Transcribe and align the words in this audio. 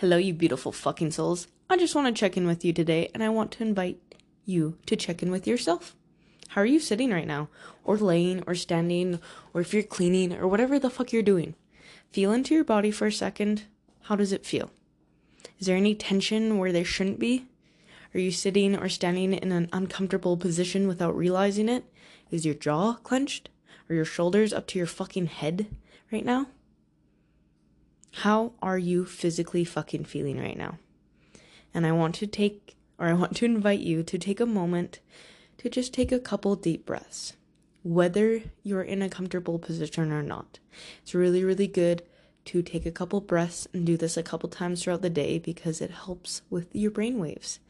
Hello, 0.00 0.16
you 0.16 0.32
beautiful 0.32 0.72
fucking 0.72 1.10
souls. 1.10 1.46
I 1.68 1.76
just 1.76 1.94
want 1.94 2.06
to 2.06 2.18
check 2.18 2.34
in 2.34 2.46
with 2.46 2.64
you 2.64 2.72
today, 2.72 3.10
and 3.12 3.22
I 3.22 3.28
want 3.28 3.50
to 3.50 3.62
invite 3.62 4.00
you 4.46 4.78
to 4.86 4.96
check 4.96 5.22
in 5.22 5.30
with 5.30 5.46
yourself. 5.46 5.94
How 6.48 6.62
are 6.62 6.64
you 6.64 6.80
sitting 6.80 7.10
right 7.10 7.26
now? 7.26 7.50
Or 7.84 7.98
laying, 7.98 8.42
or 8.46 8.54
standing, 8.54 9.20
or 9.52 9.60
if 9.60 9.74
you're 9.74 9.82
cleaning, 9.82 10.32
or 10.32 10.48
whatever 10.48 10.78
the 10.78 10.88
fuck 10.88 11.12
you're 11.12 11.22
doing. 11.22 11.54
Feel 12.12 12.32
into 12.32 12.54
your 12.54 12.64
body 12.64 12.90
for 12.90 13.08
a 13.08 13.12
second. 13.12 13.64
How 14.04 14.16
does 14.16 14.32
it 14.32 14.46
feel? 14.46 14.70
Is 15.58 15.66
there 15.66 15.76
any 15.76 15.94
tension 15.94 16.56
where 16.56 16.72
there 16.72 16.82
shouldn't 16.82 17.18
be? 17.18 17.44
Are 18.14 18.20
you 18.20 18.32
sitting 18.32 18.74
or 18.74 18.88
standing 18.88 19.34
in 19.34 19.52
an 19.52 19.68
uncomfortable 19.70 20.38
position 20.38 20.88
without 20.88 21.14
realizing 21.14 21.68
it? 21.68 21.84
Is 22.30 22.46
your 22.46 22.54
jaw 22.54 22.94
clenched? 22.94 23.50
Are 23.90 23.94
your 23.94 24.06
shoulders 24.06 24.54
up 24.54 24.66
to 24.68 24.78
your 24.78 24.86
fucking 24.86 25.26
head 25.26 25.66
right 26.10 26.24
now? 26.24 26.46
How 28.12 28.52
are 28.60 28.78
you 28.78 29.04
physically 29.04 29.64
fucking 29.64 30.04
feeling 30.04 30.38
right 30.38 30.56
now? 30.56 30.78
And 31.72 31.86
I 31.86 31.92
want 31.92 32.14
to 32.16 32.26
take, 32.26 32.76
or 32.98 33.06
I 33.06 33.12
want 33.12 33.36
to 33.36 33.44
invite 33.44 33.80
you 33.80 34.02
to 34.02 34.18
take 34.18 34.40
a 34.40 34.46
moment 34.46 35.00
to 35.58 35.70
just 35.70 35.94
take 35.94 36.10
a 36.10 36.18
couple 36.18 36.56
deep 36.56 36.86
breaths, 36.86 37.34
whether 37.82 38.42
you're 38.62 38.82
in 38.82 39.02
a 39.02 39.08
comfortable 39.08 39.58
position 39.58 40.10
or 40.10 40.22
not. 40.22 40.58
It's 41.02 41.14
really, 41.14 41.44
really 41.44 41.68
good 41.68 42.02
to 42.46 42.62
take 42.62 42.86
a 42.86 42.90
couple 42.90 43.20
breaths 43.20 43.68
and 43.72 43.86
do 43.86 43.96
this 43.96 44.16
a 44.16 44.22
couple 44.22 44.48
times 44.48 44.82
throughout 44.82 45.02
the 45.02 45.10
day 45.10 45.38
because 45.38 45.80
it 45.80 45.90
helps 45.90 46.42
with 46.50 46.74
your 46.74 46.90
brain 46.90 47.18
waves. 47.18 47.60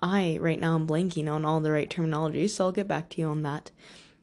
I, 0.00 0.38
right 0.40 0.60
now, 0.60 0.74
am 0.74 0.86
blanking 0.86 1.32
on 1.32 1.44
all 1.44 1.60
the 1.60 1.72
right 1.72 1.88
terminology, 1.88 2.46
so 2.48 2.66
I'll 2.66 2.72
get 2.72 2.88
back 2.88 3.08
to 3.10 3.20
you 3.20 3.28
on 3.28 3.42
that. 3.42 3.70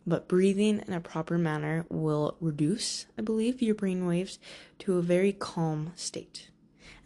But 0.08 0.28
breathing 0.28 0.84
in 0.88 0.94
a 0.94 1.00
proper 1.00 1.38
manner 1.38 1.86
will 1.90 2.38
reduce, 2.40 3.08
I 3.18 3.22
believe, 3.22 3.62
your 3.62 3.76
brain 3.76 4.06
waves 4.06 4.38
to 4.80 4.98
a 4.98 5.02
very 5.02 5.34
calm 5.34 5.94
state. 5.96 6.50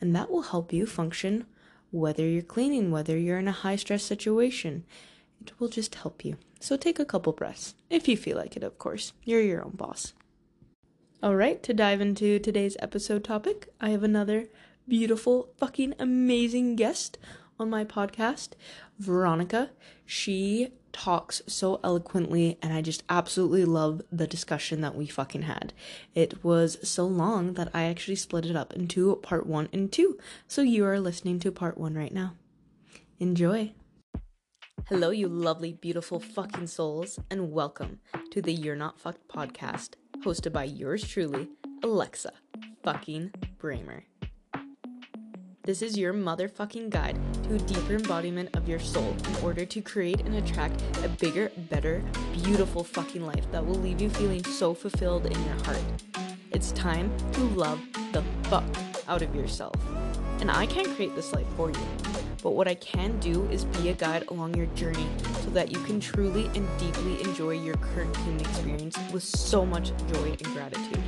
And 0.02 0.16
that 0.16 0.30
will 0.30 0.44
help 0.44 0.74
you 0.74 0.86
function 0.86 1.46
whether 1.92 2.26
you're 2.26 2.42
cleaning, 2.42 2.92
whether 2.92 3.18
you're 3.18 3.40
in 3.40 3.48
a 3.48 3.54
high 3.54 3.78
stress 3.78 4.04
situation. 4.04 4.86
It 5.42 5.54
will 5.60 5.70
just 5.70 5.96
help 5.96 6.26
you. 6.26 6.38
So 6.60 6.76
take 6.76 7.00
a 7.00 7.06
couple 7.06 7.32
breaths, 7.32 7.76
if 7.90 8.08
you 8.08 8.18
feel 8.18 8.38
like 8.38 8.58
it, 8.58 8.64
of 8.64 8.78
course. 8.78 9.14
You're 9.24 9.42
your 9.42 9.64
own 9.64 9.72
boss. 9.72 10.14
All 11.24 11.36
right, 11.36 11.62
to 11.64 11.74
dive 11.74 12.02
into 12.02 12.40
today's 12.40 12.78
episode 12.80 13.24
topic, 13.24 13.70
I 13.80 13.90
have 13.90 14.04
another 14.04 14.48
beautiful, 14.88 15.54
fucking 15.58 15.94
amazing 16.00 16.76
guest 16.76 17.18
on 17.60 17.70
my 17.70 17.84
podcast, 17.84 18.50
Veronica. 18.98 19.72
She 20.06 20.70
talks 20.92 21.42
so 21.46 21.80
eloquently 21.84 22.58
and 22.62 22.74
I 22.74 22.82
just 22.82 23.04
absolutely 23.10 23.66
love 23.66 24.02
the 24.12 24.28
discussion 24.28 24.82
that 24.82 24.96
we 24.96 25.06
fucking 25.08 25.44
had. 25.44 25.74
It 26.16 26.44
was 26.44 26.78
so 26.88 27.06
long 27.06 27.54
that 27.54 27.70
I 27.74 27.84
actually 27.84 28.16
split 28.16 28.46
it 28.46 28.56
up 28.56 28.74
into 28.74 29.16
part 29.18 29.46
1 29.46 29.70
and 29.74 29.92
2. 29.92 30.18
So 30.48 30.62
you 30.62 30.86
are 30.86 31.00
listening 31.00 31.40
to 31.42 31.52
part 31.52 31.78
1 31.78 31.94
right 31.94 32.14
now. 32.14 32.36
Enjoy. 33.20 33.74
Hello 34.88 35.12
you 35.12 35.28
lovely 35.28 35.74
beautiful 35.74 36.20
fucking 36.20 36.68
souls 36.68 37.20
and 37.30 37.52
welcome 37.52 38.00
to 38.32 38.42
the 38.42 38.54
You're 38.54 38.76
Not 38.76 39.00
Fucked 39.00 39.28
podcast 39.28 39.96
hosted 40.24 40.52
by 40.52 40.64
yours 40.64 41.08
truly, 41.08 41.50
Alexa 41.84 42.32
fucking 42.84 43.32
Bramer. 43.58 44.09
This 45.64 45.82
is 45.82 45.98
your 45.98 46.14
motherfucking 46.14 46.90
guide 46.90 47.18
to 47.44 47.56
a 47.56 47.60
deeper 47.60 47.96
embodiment 47.96 48.56
of 48.56 48.68
your 48.68 48.80
soul 48.80 49.14
in 49.28 49.44
order 49.44 49.66
to 49.66 49.82
create 49.82 50.22
and 50.22 50.36
attract 50.36 50.82
a 51.04 51.10
bigger, 51.10 51.52
better, 51.70 52.02
beautiful 52.32 52.84
fucking 52.84 53.26
life 53.26 53.46
that 53.52 53.66
will 53.66 53.76
leave 53.76 54.00
you 54.00 54.10
feeling 54.10 54.44
so 54.44 54.74
fulfilled 54.74 55.26
in 55.26 55.44
your 55.44 55.64
heart. 55.66 55.84
It's 56.52 56.72
time 56.72 57.12
to 57.34 57.42
love 57.42 57.80
the 58.14 58.24
fuck 58.44 58.64
out 59.10 59.22
of 59.22 59.36
yourself. 59.36 59.76
And 60.40 60.50
I 60.50 60.66
can't 60.66 60.96
create 60.96 61.14
this 61.14 61.34
life 61.34 61.48
for 61.58 61.70
you, 61.70 61.88
but 62.42 62.52
what 62.52 62.70
I 62.70 62.76
can 62.76 63.20
do 63.20 63.46
is 63.50 63.66
be 63.66 63.90
a 63.90 63.94
guide 63.94 64.24
along 64.30 64.56
your 64.56 64.68
journey 64.68 65.08
so 65.42 65.50
that 65.50 65.74
you 65.74 65.80
can 65.84 66.00
truly 66.00 66.46
and 66.56 66.68
deeply 66.80 67.22
enjoy 67.22 67.52
your 67.52 67.76
current 67.76 68.16
human 68.18 68.40
experience 68.40 68.98
with 69.12 69.24
so 69.24 69.66
much 69.66 69.92
joy 70.14 70.30
and 70.30 70.46
gratitude. 70.46 71.04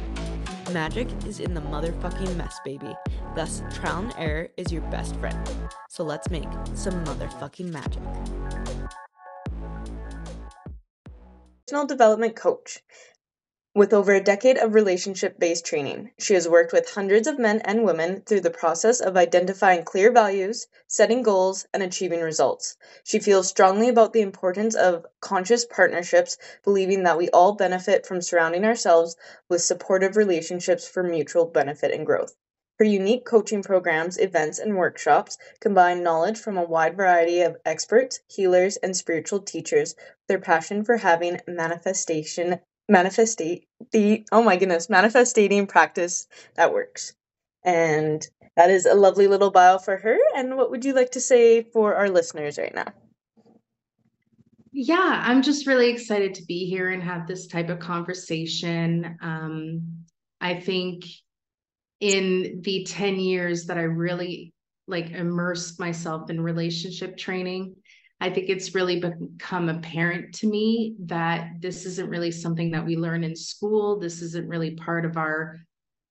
Magic 0.74 1.10
is 1.26 1.42
in 1.42 1.54
the 1.54 1.60
motherfucking 1.60 2.36
mess, 2.38 2.58
baby. 2.64 2.96
Thus, 3.36 3.62
trial 3.74 4.04
and 4.04 4.14
error 4.18 4.48
is 4.56 4.72
your 4.72 4.84
best 4.84 5.18
friend. 5.18 5.38
So 5.90 6.04
let's 6.04 6.30
make 6.30 6.48
some 6.76 7.04
motherfucking 7.04 7.72
magic. 7.72 8.02
Personal 11.68 11.88
development 11.88 12.38
coach. 12.38 12.80
With 13.74 13.94
over 13.94 14.12
a 14.12 14.20
decade 14.20 14.58
of 14.58 14.74
relationship 14.74 15.40
based 15.40 15.66
training, 15.66 16.12
she 16.20 16.34
has 16.34 16.46
worked 16.46 16.74
with 16.74 16.90
hundreds 16.90 17.26
of 17.26 17.40
men 17.40 17.62
and 17.62 17.86
women 17.86 18.22
through 18.22 18.42
the 18.42 18.50
process 18.50 19.00
of 19.00 19.16
identifying 19.16 19.86
clear 19.86 20.12
values, 20.12 20.68
setting 20.88 21.24
goals, 21.24 21.66
and 21.74 21.82
achieving 21.82 22.20
results. 22.20 22.76
She 23.06 23.20
feels 23.20 23.48
strongly 23.48 23.88
about 23.88 24.12
the 24.12 24.20
importance 24.20 24.76
of 24.76 25.06
conscious 25.22 25.64
partnerships, 25.64 26.38
believing 26.66 27.04
that 27.04 27.18
we 27.18 27.30
all 27.30 27.54
benefit 27.54 28.06
from 28.06 28.22
surrounding 28.22 28.66
ourselves 28.66 29.16
with 29.48 29.62
supportive 29.62 30.18
relationships 30.18 30.86
for 30.86 31.02
mutual 31.02 31.46
benefit 31.46 31.94
and 31.94 32.06
growth. 32.06 32.36
Her 32.78 32.84
unique 32.84 33.24
coaching 33.24 33.64
programs, 33.64 34.18
events, 34.18 34.60
and 34.60 34.76
workshops 34.76 35.38
combine 35.62 36.04
knowledge 36.04 36.38
from 36.38 36.58
a 36.58 36.66
wide 36.66 36.98
variety 36.98 37.40
of 37.40 37.56
experts, 37.64 38.20
healers, 38.28 38.76
and 38.76 38.98
spiritual 38.98 39.40
teachers 39.40 39.96
with 39.96 40.28
their 40.28 40.40
passion 40.40 40.84
for 40.84 40.98
having 40.98 41.40
manifestation 41.48 42.60
manifestate 42.90 43.64
the 43.92 44.26
oh 44.32 44.44
my 44.44 44.58
goodness 44.58 44.90
manifestating 44.90 45.68
practice 45.68 46.28
that 46.56 46.74
works. 46.74 47.14
And 47.64 48.26
that 48.58 48.70
is 48.70 48.86
a 48.86 48.96
lovely 48.96 49.28
little 49.28 49.52
bio 49.52 49.78
for 49.78 49.98
her. 49.98 50.18
And 50.36 50.58
what 50.58 50.72
would 50.72 50.84
you 50.84 50.94
like 50.94 51.12
to 51.12 51.22
say 51.22 51.64
for 51.64 51.96
our 51.96 52.10
listeners 52.10 52.58
right 52.58 52.74
now? 52.74 52.88
Yeah 54.74 55.22
i'm 55.26 55.42
just 55.42 55.68
really 55.68 55.90
excited 55.90 56.34
to 56.36 56.46
be 56.46 56.66
here 56.66 56.92
and 56.92 57.04
have 57.04 57.28
this 57.28 57.48
type 57.48 57.70
of 57.70 57.80
conversation. 57.80 59.18
Um, 59.22 60.06
i 60.40 60.54
think 60.56 61.06
in 62.00 62.62
the 62.64 62.84
10 62.86 63.20
years 63.20 63.66
that 63.66 63.78
i 63.78 63.84
really 63.84 64.54
like 64.88 65.12
immersed 65.12 65.80
myself 65.80 66.30
in 66.30 66.42
relationship 66.42 67.18
training 67.18 67.76
I 68.22 68.30
think 68.30 68.50
it's 68.50 68.76
really 68.76 69.00
become 69.00 69.68
apparent 69.68 70.36
to 70.36 70.48
me 70.48 70.96
that 71.00 71.60
this 71.60 71.88
isn't 71.88 72.08
really 72.08 72.30
something 72.30 72.70
that 72.72 72.86
we 72.86 72.96
learn 72.96 73.24
in 73.24 73.36
school. 73.36 74.00
This 74.00 74.22
isn't 74.22 74.48
really 74.48 74.76
part 74.76 75.06
of 75.06 75.18
our 75.18 75.60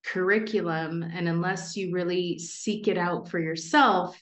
curriculum. 0.04 1.04
And 1.04 1.28
unless 1.28 1.76
you 1.76 1.92
really 1.92 2.36
seek 2.40 2.88
it 2.88 2.98
out 2.98 3.28
for 3.28 3.38
yourself, 3.38 4.20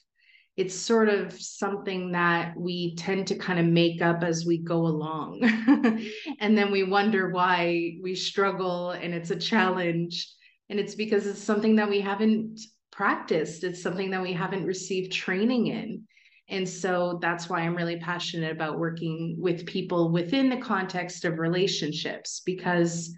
it's 0.55 0.75
sort 0.75 1.09
of 1.09 1.33
something 1.33 2.11
that 2.11 2.55
we 2.55 2.93
tend 2.95 3.25
to 3.27 3.35
kind 3.35 3.59
of 3.59 3.65
make 3.65 4.03
up 4.03 4.23
as 4.23 4.45
we 4.45 4.59
go 4.59 4.85
along. 4.85 5.39
and 6.39 6.55
then 6.55 6.69
we 6.71 6.83
wonder 6.83 7.29
why 7.29 7.97
we 8.03 8.13
struggle 8.13 8.91
and 8.91 9.15
it's 9.15 9.31
a 9.31 9.35
challenge. 9.35 10.31
And 10.69 10.79
it's 10.79 10.93
because 10.93 11.25
it's 11.25 11.41
something 11.41 11.77
that 11.77 11.89
we 11.89 12.01
haven't 12.01 12.59
practiced, 12.91 13.63
it's 13.63 13.81
something 13.81 14.11
that 14.11 14.21
we 14.21 14.33
haven't 14.33 14.65
received 14.65 15.11
training 15.11 15.67
in. 15.67 16.05
And 16.49 16.67
so 16.67 17.19
that's 17.21 17.47
why 17.47 17.61
I'm 17.61 17.75
really 17.75 17.97
passionate 17.97 18.51
about 18.51 18.79
working 18.79 19.35
with 19.37 19.67
people 19.67 20.11
within 20.11 20.49
the 20.49 20.57
context 20.57 21.23
of 21.25 21.37
relationships 21.37 22.41
because 22.43 23.15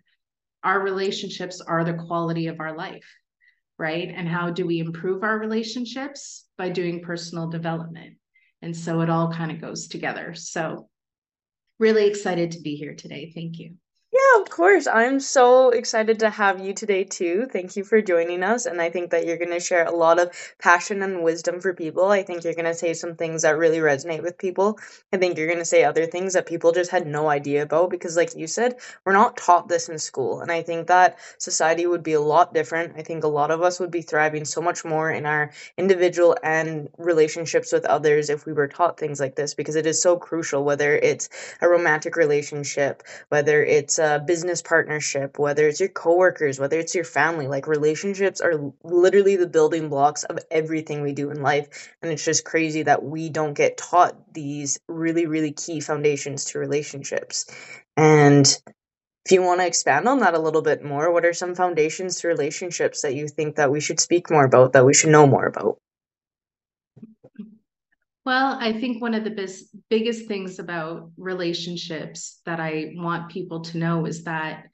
our 0.64 0.82
relationships 0.82 1.62
are 1.62 1.84
the 1.84 1.94
quality 1.94 2.48
of 2.48 2.60
our 2.60 2.76
life, 2.76 3.10
right? 3.80 4.12
And 4.14 4.28
how 4.28 4.52
do 4.52 4.66
we 4.66 4.80
improve 4.80 5.24
our 5.24 5.40
relationships? 5.40 6.46
By 6.58 6.70
doing 6.70 7.02
personal 7.02 7.48
development. 7.48 8.18
And 8.62 8.76
so 8.76 9.02
it 9.02 9.10
all 9.10 9.32
kind 9.32 9.52
of 9.52 9.62
goes 9.62 9.88
together. 9.88 10.36
So, 10.36 10.90
really 11.80 12.06
excited 12.06 12.52
to 12.52 12.62
be 12.62 12.76
here 12.76 12.94
today. 12.94 13.32
Thank 13.34 13.58
you. 13.58 13.76
Yeah, 14.22 14.42
of 14.42 14.50
course. 14.50 14.88
I'm 14.88 15.20
so 15.20 15.70
excited 15.70 16.20
to 16.20 16.30
have 16.30 16.60
you 16.60 16.74
today, 16.74 17.06
too. 17.06 17.48
Thank 17.52 17.76
you 17.76 17.84
for 17.84 18.02
joining 18.02 18.44
us. 18.44 18.66
And 18.66 18.80
I 18.82 18.90
think 18.90 19.12
that 19.12 19.26
you're 19.26 19.38
going 19.38 19.52
to 19.52 19.60
share 19.60 19.86
a 19.86 19.92
lot 19.96 20.20
of 20.20 20.30
passion 20.60 21.02
and 21.02 21.24
wisdom 21.24 21.60
for 21.60 21.74
people. 21.74 22.10
I 22.10 22.22
think 22.24 22.44
you're 22.44 22.54
going 22.54 22.66
to 22.66 22.74
say 22.74 22.94
some 22.94 23.16
things 23.16 23.42
that 23.42 23.58
really 23.58 23.80
resonate 23.80 24.22
with 24.22 24.38
people. 24.38 24.78
I 25.12 25.18
think 25.18 25.38
you're 25.38 25.48
going 25.48 25.60
to 25.60 25.66
say 25.66 25.84
other 25.84 26.06
things 26.06 26.34
that 26.34 26.46
people 26.46 26.72
just 26.72 26.92
had 26.92 27.08
no 27.08 27.30
idea 27.30 27.64
about 27.64 27.90
because, 27.90 28.16
like 28.16 28.36
you 28.36 28.48
said, 28.48 28.76
we're 29.06 29.14
not 29.14 29.38
taught 29.38 29.68
this 29.68 29.90
in 29.90 29.98
school. 29.98 30.42
And 30.42 30.52
I 30.52 30.62
think 30.62 30.88
that 30.88 31.18
society 31.40 31.88
would 31.88 32.04
be 32.04 32.14
a 32.14 32.22
lot 32.22 32.54
different. 32.54 32.94
I 32.98 33.02
think 33.04 33.24
a 33.24 33.28
lot 33.40 33.50
of 33.50 33.62
us 33.64 33.80
would 33.80 33.92
be 33.92 34.02
thriving 34.04 34.46
so 34.46 34.62
much 34.62 34.86
more 34.86 35.10
in 35.10 35.26
our 35.26 35.52
individual 35.78 36.38
and 36.44 36.90
relationships 36.98 37.72
with 37.72 37.86
others 37.86 38.30
if 38.30 38.46
we 38.46 38.54
were 38.54 38.68
taught 38.68 39.00
things 39.00 39.20
like 39.20 39.36
this 39.36 39.54
because 39.56 39.76
it 39.76 39.88
is 39.88 40.02
so 40.02 40.18
crucial, 40.18 40.64
whether 40.64 40.96
it's 40.96 41.30
a 41.62 41.68
romantic 41.70 42.16
relationship, 42.16 43.04
whether 43.30 43.64
it's 43.64 44.00
a 44.00 44.11
business 44.20 44.62
partnership, 44.62 45.40
whether 45.40 45.68
it's 45.68 45.80
your 45.80 45.90
coworkers, 45.90 46.60
whether 46.60 46.80
it's 46.80 46.96
your 46.96 47.04
family, 47.04 47.48
like 47.48 47.68
relationships 47.68 48.42
are 48.42 48.74
literally 48.84 49.36
the 49.36 49.48
building 49.48 49.90
blocks 49.90 50.24
of 50.24 50.40
everything 50.50 51.02
we 51.02 51.14
do 51.14 51.32
in 51.32 51.42
life. 51.42 51.94
And 52.02 52.12
it's 52.12 52.26
just 52.26 52.46
crazy 52.46 52.84
that 52.84 53.04
we 53.04 53.30
don't 53.30 53.54
get 53.54 53.78
taught 53.78 54.34
these 54.34 54.80
really, 54.88 55.26
really 55.26 55.52
key 55.52 55.80
foundations 55.80 56.46
to 56.46 56.60
relationships. 56.60 57.46
And 57.98 58.46
if 59.26 59.32
you 59.32 59.42
want 59.44 59.62
to 59.62 59.68
expand 59.68 60.08
on 60.08 60.20
that 60.20 60.34
a 60.34 60.40
little 60.40 60.64
bit 60.64 60.84
more, 60.84 61.12
what 61.14 61.26
are 61.26 61.34
some 61.34 61.56
foundations 61.56 62.22
to 62.22 62.28
relationships 62.28 63.02
that 63.04 63.16
you 63.16 63.28
think 63.28 63.58
that 63.58 63.72
we 63.72 63.80
should 63.80 64.00
speak 64.00 64.32
more 64.32 64.46
about, 64.46 64.74
that 64.74 64.86
we 64.86 64.94
should 64.94 65.12
know 65.12 65.28
more 65.28 65.46
about? 65.46 65.78
Well, 68.26 68.58
I 68.60 68.74
think 68.74 69.02
one 69.02 69.16
of 69.16 69.24
the 69.24 69.32
bis- 69.32 69.76
biggest 69.90 70.28
things 70.28 70.60
about 70.60 71.12
relationships 71.18 72.42
that 72.46 72.60
I 72.60 72.94
want 72.96 73.32
people 73.32 73.62
to 73.62 73.78
know 73.78 74.06
is 74.06 74.24
that 74.26 74.66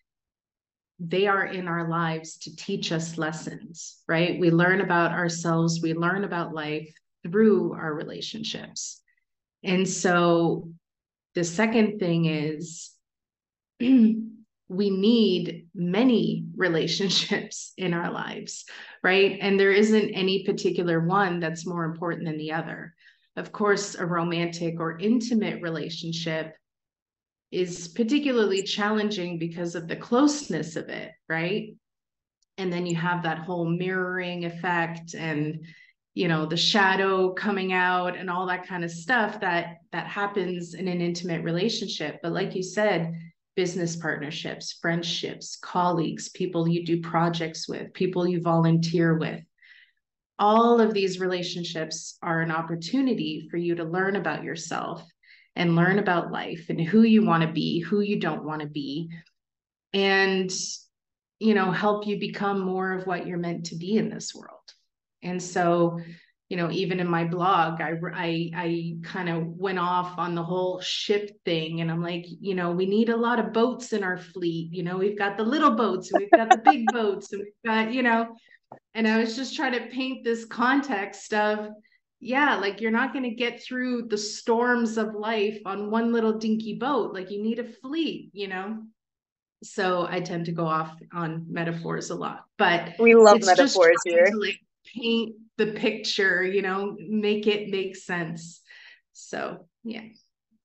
they 1.00 1.28
are 1.28 1.46
in 1.46 1.68
our 1.68 1.88
lives 1.88 2.38
to 2.40 2.56
teach 2.56 2.92
us 2.92 3.18
lessons, 3.18 4.02
right? 4.08 4.40
We 4.40 4.52
learn 4.52 4.82
about 4.82 5.12
ourselves, 5.12 5.80
we 5.82 5.94
learn 5.94 6.24
about 6.24 6.54
life 6.54 6.94
through 7.24 7.74
our 7.74 7.94
relationships. 7.94 9.02
And 9.64 9.88
so 9.88 10.70
the 11.36 11.44
second 11.44 12.00
thing 12.00 12.26
is 12.26 12.92
we 13.80 14.20
need 14.70 15.68
many 15.74 16.46
relationships 16.56 17.74
in 17.78 17.94
our 17.94 18.12
lives, 18.12 18.66
right? 19.04 19.38
And 19.40 19.60
there 19.60 19.72
isn't 19.72 20.10
any 20.10 20.44
particular 20.44 21.00
one 21.00 21.40
that's 21.40 21.66
more 21.66 21.86
important 21.86 22.26
than 22.26 22.38
the 22.38 22.54
other. 22.54 22.94
Of 23.38 23.52
course, 23.52 23.96
a 23.96 24.06
romantic 24.06 24.80
or 24.80 25.00
intimate 25.00 25.62
relationship 25.62 26.56
is 27.52 27.88
particularly 27.88 28.64
challenging 28.64 29.38
because 29.38 29.76
of 29.76 29.88
the 29.88 29.96
closeness 29.96 30.76
of 30.76 30.90
it, 30.90 31.12
right? 31.30 31.76
And 32.58 32.74
then 32.74 32.86
you 32.86 32.96
have 32.96 33.24
that 33.24 33.40
whole 33.40 33.70
mirroring 33.70 34.44
effect 34.44 35.14
and 35.14 35.66
you 36.18 36.28
know 36.28 36.48
the 36.48 36.58
shadow 36.58 37.32
coming 37.32 37.74
out 37.74 38.18
and 38.18 38.28
all 38.28 38.48
that 38.48 38.68
kind 38.68 38.84
of 38.84 38.90
stuff 38.90 39.40
that 39.42 39.76
that 39.92 40.08
happens 40.08 40.74
in 40.74 40.88
an 40.88 41.00
intimate 41.00 41.44
relationship 41.44 42.18
but 42.24 42.32
like 42.32 42.56
you 42.56 42.64
said 42.64 43.14
business 43.56 43.96
partnerships 43.96 44.80
friendships 44.82 45.60
colleagues 45.62 46.30
people 46.30 46.68
you 46.68 46.84
do 46.84 47.00
projects 47.02 47.70
with 47.70 47.94
people 47.94 48.28
you 48.28 48.42
volunteer 48.42 49.16
with 49.16 49.40
all 50.40 50.80
of 50.80 50.94
these 50.94 51.20
relationships 51.20 52.18
are 52.22 52.42
an 52.42 52.52
opportunity 52.52 53.48
for 53.50 53.58
you 53.58 53.76
to 53.76 53.84
learn 53.84 54.16
about 54.16 54.44
yourself 54.44 55.04
and 55.56 55.76
learn 55.76 55.98
about 55.98 56.32
life 56.32 56.66
and 56.70 56.80
who 56.80 57.02
you 57.02 57.26
want 57.26 57.44
to 57.44 57.52
be, 57.52 57.80
who 57.80 58.02
you 58.02 58.20
don't 58.20 58.46
want 58.46 58.62
to 58.62 58.68
be, 58.68 59.10
and 59.94 60.52
you 61.40 61.54
know, 61.54 61.72
help 61.72 62.08
you 62.08 62.20
become 62.20 62.60
more 62.62 62.94
of 62.94 63.06
what 63.06 63.28
you're 63.28 63.38
meant 63.38 63.68
to 63.68 63.76
be 63.76 63.98
in 63.98 64.10
this 64.10 64.34
world. 64.34 64.74
And 65.22 65.42
so, 65.42 66.00
you 66.50 66.58
know, 66.58 66.72
even 66.72 67.00
in 67.00 67.08
my 67.08 67.26
blog, 67.26 67.82
I 67.82 67.94
I 68.14 68.52
I 68.56 68.96
kind 69.04 69.30
of 69.30 69.46
went 69.46 69.80
off 69.80 70.18
on 70.18 70.34
the 70.34 70.44
whole 70.44 70.80
ship 70.82 71.30
thing, 71.44 71.82
and 71.82 71.92
I'm 71.92 72.02
like, 72.02 72.26
you 72.28 72.56
know, 72.56 72.72
we 72.72 72.86
need 72.86 73.10
a 73.10 73.18
lot 73.18 73.40
of 73.40 73.54
boats 73.54 73.94
in 73.94 74.04
our 74.04 74.18
fleet. 74.18 74.70
You 74.72 74.84
know, 74.84 74.98
we've 74.98 75.18
got 75.18 75.38
the 75.38 75.44
little 75.44 75.72
boats, 75.72 76.12
and 76.12 76.22
we've 76.22 76.32
got 76.32 76.50
the 76.50 76.62
big 76.64 76.86
boats, 76.92 77.34
and 77.34 77.42
we've 77.44 77.72
got, 77.72 77.94
you 77.94 78.02
know, 78.02 78.28
and 78.98 79.08
I 79.08 79.20
was 79.20 79.36
just 79.36 79.56
trying 79.56 79.74
to 79.74 79.88
paint 79.96 80.24
this 80.24 80.44
context 80.44 81.34
of 81.34 81.70
yeah, 82.20 82.56
like 82.56 82.82
you're 82.82 82.90
not 82.90 83.14
going 83.14 83.26
to 83.26 83.36
get 83.36 83.62
through 83.62 84.08
the 84.08 84.18
storms 84.18 84.98
of 84.98 85.14
life 85.14 85.60
on 85.68 85.92
one 85.92 86.12
little 86.12 86.40
dinky 86.40 86.80
boat. 86.80 87.14
Like 87.14 87.30
you 87.30 87.44
need 87.44 87.60
a 87.60 87.64
fleet, 87.64 88.32
you 88.34 88.48
know? 88.48 88.80
So 89.64 90.08
I 90.10 90.20
tend 90.20 90.48
to 90.48 90.52
go 90.52 90.66
off 90.66 90.96
on 91.14 91.46
metaphors 91.48 92.10
a 92.10 92.16
lot, 92.16 92.46
but 92.58 92.94
we 92.98 93.14
love 93.14 93.46
metaphors 93.46 93.98
here. 94.04 94.32
To, 94.32 94.38
like 94.38 94.60
paint 94.96 95.36
the 95.58 95.74
picture, 95.74 96.44
you 96.44 96.64
know, 96.64 96.98
make 97.00 97.46
it 97.46 97.70
make 97.70 97.96
sense. 97.96 98.62
So 99.14 99.68
yeah. 99.84 100.02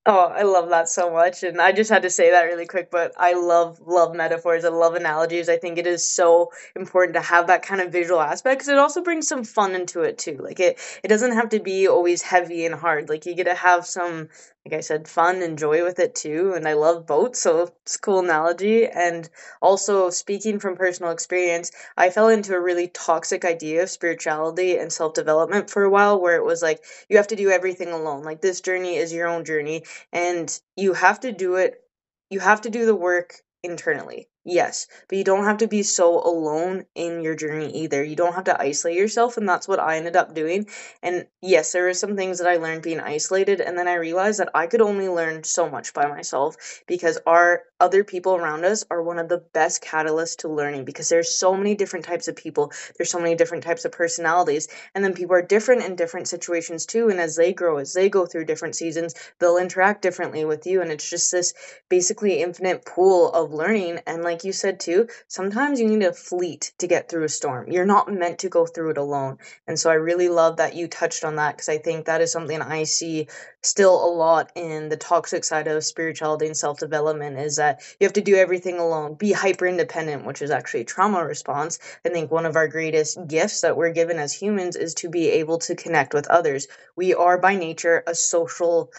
Oh, 0.04 0.26
I 0.26 0.42
love 0.42 0.70
that 0.70 0.88
so 0.88 1.12
much. 1.12 1.44
And 1.44 1.60
I 1.60 1.70
just 1.70 1.88
had 1.88 2.02
to 2.02 2.10
say 2.10 2.32
that 2.32 2.42
really 2.42 2.66
quick, 2.66 2.90
but 2.90 3.12
I 3.16 3.34
love, 3.34 3.80
love 3.86 4.16
metaphors. 4.16 4.64
I 4.64 4.68
love 4.68 4.94
analogies. 4.96 5.48
I 5.48 5.58
think 5.58 5.78
it 5.78 5.86
is 5.86 6.04
so 6.04 6.50
important 6.74 7.14
to 7.14 7.20
have 7.20 7.46
that 7.46 7.62
kind 7.62 7.80
of 7.80 7.92
visual 7.92 8.20
aspect 8.20 8.58
because 8.58 8.68
it 8.68 8.78
also 8.78 9.00
brings 9.00 9.28
some 9.28 9.44
fun 9.44 9.76
into 9.76 10.00
it 10.02 10.18
too. 10.18 10.38
Like 10.42 10.58
it, 10.58 10.80
it 11.04 11.08
doesn't 11.08 11.32
have 11.34 11.50
to 11.50 11.60
be 11.60 11.86
always 11.86 12.20
heavy 12.20 12.66
and 12.66 12.74
hard. 12.74 13.08
Like 13.08 13.26
you 13.26 13.34
get 13.36 13.44
to 13.44 13.54
have 13.54 13.86
some 13.86 14.28
like 14.66 14.74
I 14.74 14.80
said, 14.80 15.06
fun 15.08 15.40
and 15.42 15.56
joy 15.58 15.84
with 15.84 15.98
it 16.00 16.14
too. 16.16 16.52
And 16.54 16.66
I 16.66 16.72
love 16.74 17.06
boats, 17.06 17.40
so 17.40 17.70
it's 17.82 17.94
a 17.96 17.98
cool 18.00 18.18
analogy. 18.20 18.86
And 18.88 19.28
also, 19.60 20.10
speaking 20.10 20.58
from 20.58 20.76
personal 20.76 21.12
experience, 21.12 21.70
I 21.96 22.10
fell 22.10 22.28
into 22.28 22.54
a 22.54 22.60
really 22.60 22.88
toxic 22.88 23.44
idea 23.44 23.82
of 23.84 23.90
spirituality 23.90 24.78
and 24.78 24.92
self 24.92 25.14
development 25.14 25.70
for 25.70 25.84
a 25.84 25.90
while 25.90 26.20
where 26.20 26.36
it 26.36 26.44
was 26.44 26.60
like, 26.62 26.84
you 27.08 27.16
have 27.18 27.28
to 27.28 27.36
do 27.36 27.50
everything 27.50 27.90
alone. 27.90 28.22
Like, 28.24 28.40
this 28.40 28.60
journey 28.60 28.96
is 28.96 29.12
your 29.12 29.28
own 29.28 29.44
journey, 29.44 29.84
and 30.12 30.60
you 30.76 30.92
have 30.94 31.20
to 31.20 31.30
do 31.32 31.54
it, 31.56 31.82
you 32.30 32.40
have 32.40 32.62
to 32.62 32.70
do 32.70 32.84
the 32.86 32.96
work 32.96 33.34
internally. 33.62 34.28
Yes, 34.44 34.88
but 35.08 35.18
you 35.18 35.22
don't 35.22 35.44
have 35.44 35.58
to 35.58 35.68
be 35.68 35.84
so 35.84 36.18
alone 36.20 36.84
in 36.96 37.20
your 37.22 37.36
journey 37.36 37.70
either. 37.82 38.02
You 38.02 38.16
don't 38.16 38.34
have 38.34 38.42
to 38.44 38.60
isolate 38.60 38.96
yourself, 38.96 39.36
and 39.36 39.48
that's 39.48 39.68
what 39.68 39.78
I 39.78 39.96
ended 39.98 40.16
up 40.16 40.34
doing. 40.34 40.66
And 41.00 41.28
yes, 41.40 41.70
there 41.70 41.84
were 41.84 41.94
some 41.94 42.16
things 42.16 42.38
that 42.38 42.48
I 42.48 42.56
learned 42.56 42.82
being 42.82 42.98
isolated, 42.98 43.60
and 43.60 43.78
then 43.78 43.86
I 43.86 43.94
realized 43.94 44.40
that 44.40 44.50
I 44.52 44.66
could 44.66 44.80
only 44.80 45.08
learn 45.08 45.44
so 45.44 45.70
much 45.70 45.94
by 45.94 46.06
myself 46.06 46.56
because 46.88 47.20
our 47.24 47.62
other 47.78 48.02
people 48.02 48.34
around 48.34 48.64
us 48.64 48.84
are 48.90 49.00
one 49.02 49.18
of 49.20 49.28
the 49.28 49.38
best 49.38 49.80
catalysts 49.82 50.38
to 50.38 50.48
learning 50.48 50.84
because 50.86 51.08
there's 51.08 51.32
so 51.38 51.54
many 51.56 51.76
different 51.76 52.04
types 52.04 52.26
of 52.26 52.34
people, 52.34 52.72
there's 52.98 53.10
so 53.12 53.20
many 53.20 53.36
different 53.36 53.62
types 53.62 53.84
of 53.84 53.92
personalities, 53.92 54.66
and 54.94 55.04
then 55.04 55.14
people 55.14 55.36
are 55.36 55.42
different 55.42 55.84
in 55.84 55.94
different 55.94 56.26
situations 56.26 56.84
too. 56.86 57.08
And 57.10 57.20
as 57.20 57.36
they 57.36 57.52
grow, 57.52 57.76
as 57.78 57.92
they 57.92 58.08
go 58.08 58.26
through 58.26 58.46
different 58.46 58.74
seasons, 58.74 59.14
they'll 59.38 59.56
interact 59.58 60.02
differently 60.02 60.44
with 60.44 60.66
you, 60.66 60.80
and 60.82 60.90
it's 60.90 61.08
just 61.08 61.30
this 61.30 61.54
basically 61.88 62.42
infinite 62.42 62.84
pool 62.84 63.30
of 63.30 63.52
learning. 63.52 64.00
And 64.06 64.22
like 64.22 64.31
you 64.44 64.52
said 64.52 64.80
too, 64.80 65.08
sometimes 65.28 65.80
you 65.80 65.86
need 65.86 66.02
a 66.02 66.12
fleet 66.12 66.72
to 66.78 66.86
get 66.86 67.08
through 67.08 67.24
a 67.24 67.28
storm. 67.28 67.70
You're 67.70 67.84
not 67.84 68.12
meant 68.12 68.40
to 68.40 68.48
go 68.48 68.66
through 68.66 68.90
it 68.90 68.98
alone. 68.98 69.38
And 69.66 69.78
so 69.78 69.90
I 69.90 69.94
really 69.94 70.28
love 70.28 70.56
that 70.56 70.74
you 70.74 70.88
touched 70.88 71.24
on 71.24 71.36
that 71.36 71.56
because 71.56 71.68
I 71.68 71.78
think 71.78 72.06
that 72.06 72.20
is 72.20 72.32
something 72.32 72.60
I 72.60 72.84
see 72.84 73.28
still 73.62 73.94
a 74.04 74.10
lot 74.10 74.50
in 74.54 74.88
the 74.88 74.96
toxic 74.96 75.44
side 75.44 75.68
of 75.68 75.84
spirituality 75.84 76.46
and 76.46 76.56
self 76.56 76.78
development 76.78 77.38
is 77.38 77.56
that 77.56 77.82
you 78.00 78.06
have 78.06 78.14
to 78.14 78.20
do 78.20 78.36
everything 78.36 78.78
alone, 78.78 79.14
be 79.14 79.32
hyper 79.32 79.66
independent, 79.66 80.24
which 80.24 80.42
is 80.42 80.50
actually 80.50 80.84
trauma 80.84 81.24
response. 81.24 81.78
I 82.04 82.08
think 82.08 82.30
one 82.30 82.46
of 82.46 82.56
our 82.56 82.68
greatest 82.68 83.26
gifts 83.26 83.60
that 83.60 83.76
we're 83.76 83.92
given 83.92 84.18
as 84.18 84.32
humans 84.32 84.76
is 84.76 84.94
to 84.94 85.08
be 85.08 85.30
able 85.30 85.58
to 85.58 85.74
connect 85.74 86.14
with 86.14 86.26
others. 86.28 86.66
We 86.96 87.14
are 87.14 87.38
by 87.38 87.54
nature 87.54 88.02
a 88.06 88.14
social 88.14 88.92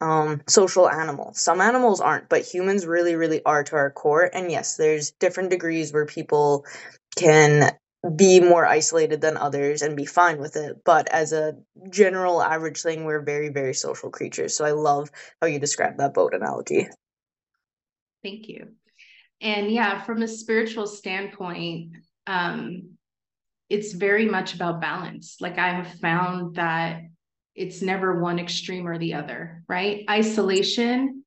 um, 0.00 0.42
social 0.46 0.88
animal. 0.88 1.32
Some 1.34 1.60
animals 1.60 2.00
aren't, 2.00 2.28
but 2.28 2.42
humans 2.42 2.86
really, 2.86 3.14
really 3.14 3.44
are 3.44 3.64
to 3.64 3.76
our 3.76 3.90
core. 3.90 4.30
And 4.32 4.50
yes, 4.50 4.76
there's 4.76 5.12
different 5.12 5.50
degrees 5.50 5.92
where 5.92 6.06
people 6.06 6.64
can 7.16 7.72
be 8.16 8.40
more 8.40 8.66
isolated 8.66 9.20
than 9.20 9.36
others 9.36 9.82
and 9.82 9.96
be 9.96 10.06
fine 10.06 10.38
with 10.38 10.56
it. 10.56 10.78
But 10.84 11.08
as 11.08 11.32
a 11.32 11.56
general 11.90 12.42
average 12.42 12.80
thing, 12.80 13.04
we're 13.04 13.22
very, 13.22 13.50
very 13.50 13.74
social 13.74 14.10
creatures. 14.10 14.56
So 14.56 14.64
I 14.64 14.70
love 14.70 15.10
how 15.40 15.48
you 15.48 15.58
describe 15.58 15.98
that 15.98 16.14
boat 16.14 16.32
analogy. 16.32 16.88
Thank 18.22 18.48
you. 18.48 18.68
And 19.42 19.70
yeah, 19.70 20.02
from 20.02 20.22
a 20.22 20.28
spiritual 20.28 20.86
standpoint, 20.86 21.92
um, 22.26 22.96
it's 23.68 23.92
very 23.92 24.26
much 24.26 24.54
about 24.54 24.80
balance. 24.80 25.36
Like 25.40 25.58
I 25.58 25.74
have 25.74 25.92
found 26.00 26.56
that 26.56 27.02
it's 27.60 27.82
never 27.82 28.20
one 28.20 28.38
extreme 28.38 28.88
or 28.88 28.96
the 28.96 29.12
other, 29.12 29.62
right? 29.68 30.04
Isolation 30.08 31.24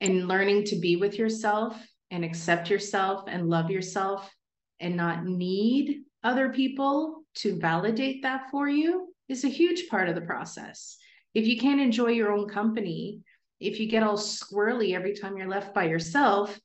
and 0.00 0.26
learning 0.26 0.64
to 0.64 0.76
be 0.76 0.96
with 0.96 1.18
yourself 1.18 1.76
and 2.10 2.24
accept 2.24 2.70
yourself 2.70 3.24
and 3.28 3.50
love 3.50 3.70
yourself 3.70 4.34
and 4.80 4.96
not 4.96 5.26
need 5.26 6.04
other 6.24 6.48
people 6.48 7.22
to 7.34 7.58
validate 7.58 8.22
that 8.22 8.50
for 8.50 8.66
you 8.66 9.12
is 9.28 9.44
a 9.44 9.48
huge 9.48 9.88
part 9.90 10.08
of 10.08 10.14
the 10.14 10.22
process. 10.22 10.96
If 11.34 11.46
you 11.46 11.58
can't 11.58 11.82
enjoy 11.82 12.12
your 12.12 12.32
own 12.32 12.48
company, 12.48 13.20
if 13.60 13.78
you 13.78 13.88
get 13.88 14.02
all 14.02 14.16
squirrely 14.16 14.94
every 14.94 15.14
time 15.14 15.36
you're 15.36 15.48
left 15.48 15.74
by 15.74 15.84
yourself, 15.84 16.58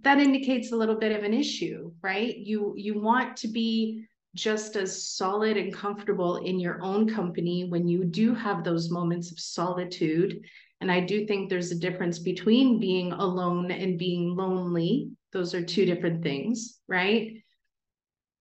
that 0.00 0.18
indicates 0.18 0.72
a 0.72 0.76
little 0.76 0.96
bit 0.96 1.12
of 1.12 1.24
an 1.24 1.34
issue, 1.34 1.92
right? 2.02 2.34
You 2.34 2.72
you 2.76 2.98
want 2.98 3.36
to 3.38 3.48
be 3.48 4.06
just 4.34 4.76
as 4.76 5.08
solid 5.08 5.56
and 5.56 5.72
comfortable 5.72 6.36
in 6.38 6.58
your 6.58 6.82
own 6.82 7.08
company 7.08 7.64
when 7.64 7.86
you 7.86 8.04
do 8.04 8.34
have 8.34 8.64
those 8.64 8.90
moments 8.90 9.30
of 9.30 9.38
solitude. 9.38 10.40
And 10.80 10.90
I 10.90 11.00
do 11.00 11.26
think 11.26 11.48
there's 11.48 11.70
a 11.70 11.78
difference 11.78 12.18
between 12.18 12.80
being 12.80 13.12
alone 13.12 13.70
and 13.70 13.98
being 13.98 14.34
lonely. 14.34 15.10
Those 15.32 15.54
are 15.54 15.64
two 15.64 15.86
different 15.86 16.22
things, 16.22 16.80
right? 16.88 17.32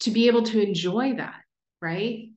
To 0.02 0.12
be 0.12 0.28
able 0.28 0.44
to 0.44 0.62
enjoy 0.62 1.16
that, 1.16 1.42
right? 1.80 2.30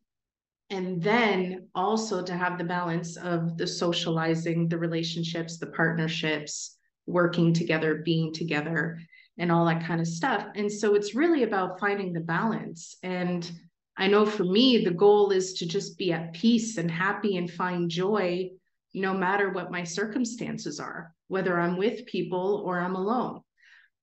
And 0.69 1.03
then 1.03 1.69
also 1.75 2.23
to 2.23 2.37
have 2.37 2.59
the 2.59 2.65
balance 2.65 3.17
of 3.17 3.57
the 3.57 3.67
socializing, 3.67 4.69
the 4.69 4.79
relationships, 4.79 5.59
the 5.59 5.69
partnerships, 5.69 6.77
working 7.07 7.53
together, 7.53 8.03
being 8.05 8.33
together 8.33 8.99
and 9.39 9.53
all 9.53 9.67
that 9.67 9.85
kind 9.87 10.01
of 10.01 10.07
stuff. 10.07 10.47
And 10.55 10.71
so 10.71 10.95
it's 10.95 11.15
really 11.15 11.43
about 11.43 11.81
finding 11.81 12.13
the 12.13 12.21
balance. 12.21 12.97
And 13.03 13.51
I 13.97 14.07
know 14.09 14.27
for 14.27 14.45
me, 14.45 14.85
the 14.85 14.91
goal 14.93 15.31
is 15.31 15.55
to 15.55 15.67
just 15.67 15.99
be 15.99 16.13
at 16.13 16.33
peace 16.35 16.79
and 16.79 16.91
happy 16.91 17.37
and 17.37 17.51
find 17.51 17.91
joy 17.91 18.51
no 18.95 19.13
matter 19.15 19.51
what 19.51 19.71
my 19.71 19.85
circumstances 19.85 20.81
are, 20.81 21.13
whether 21.29 21.59
I'm 21.61 21.77
with 21.77 22.07
people 22.07 22.63
or 22.67 22.79
I'm 22.81 22.97
alone. 22.97 23.41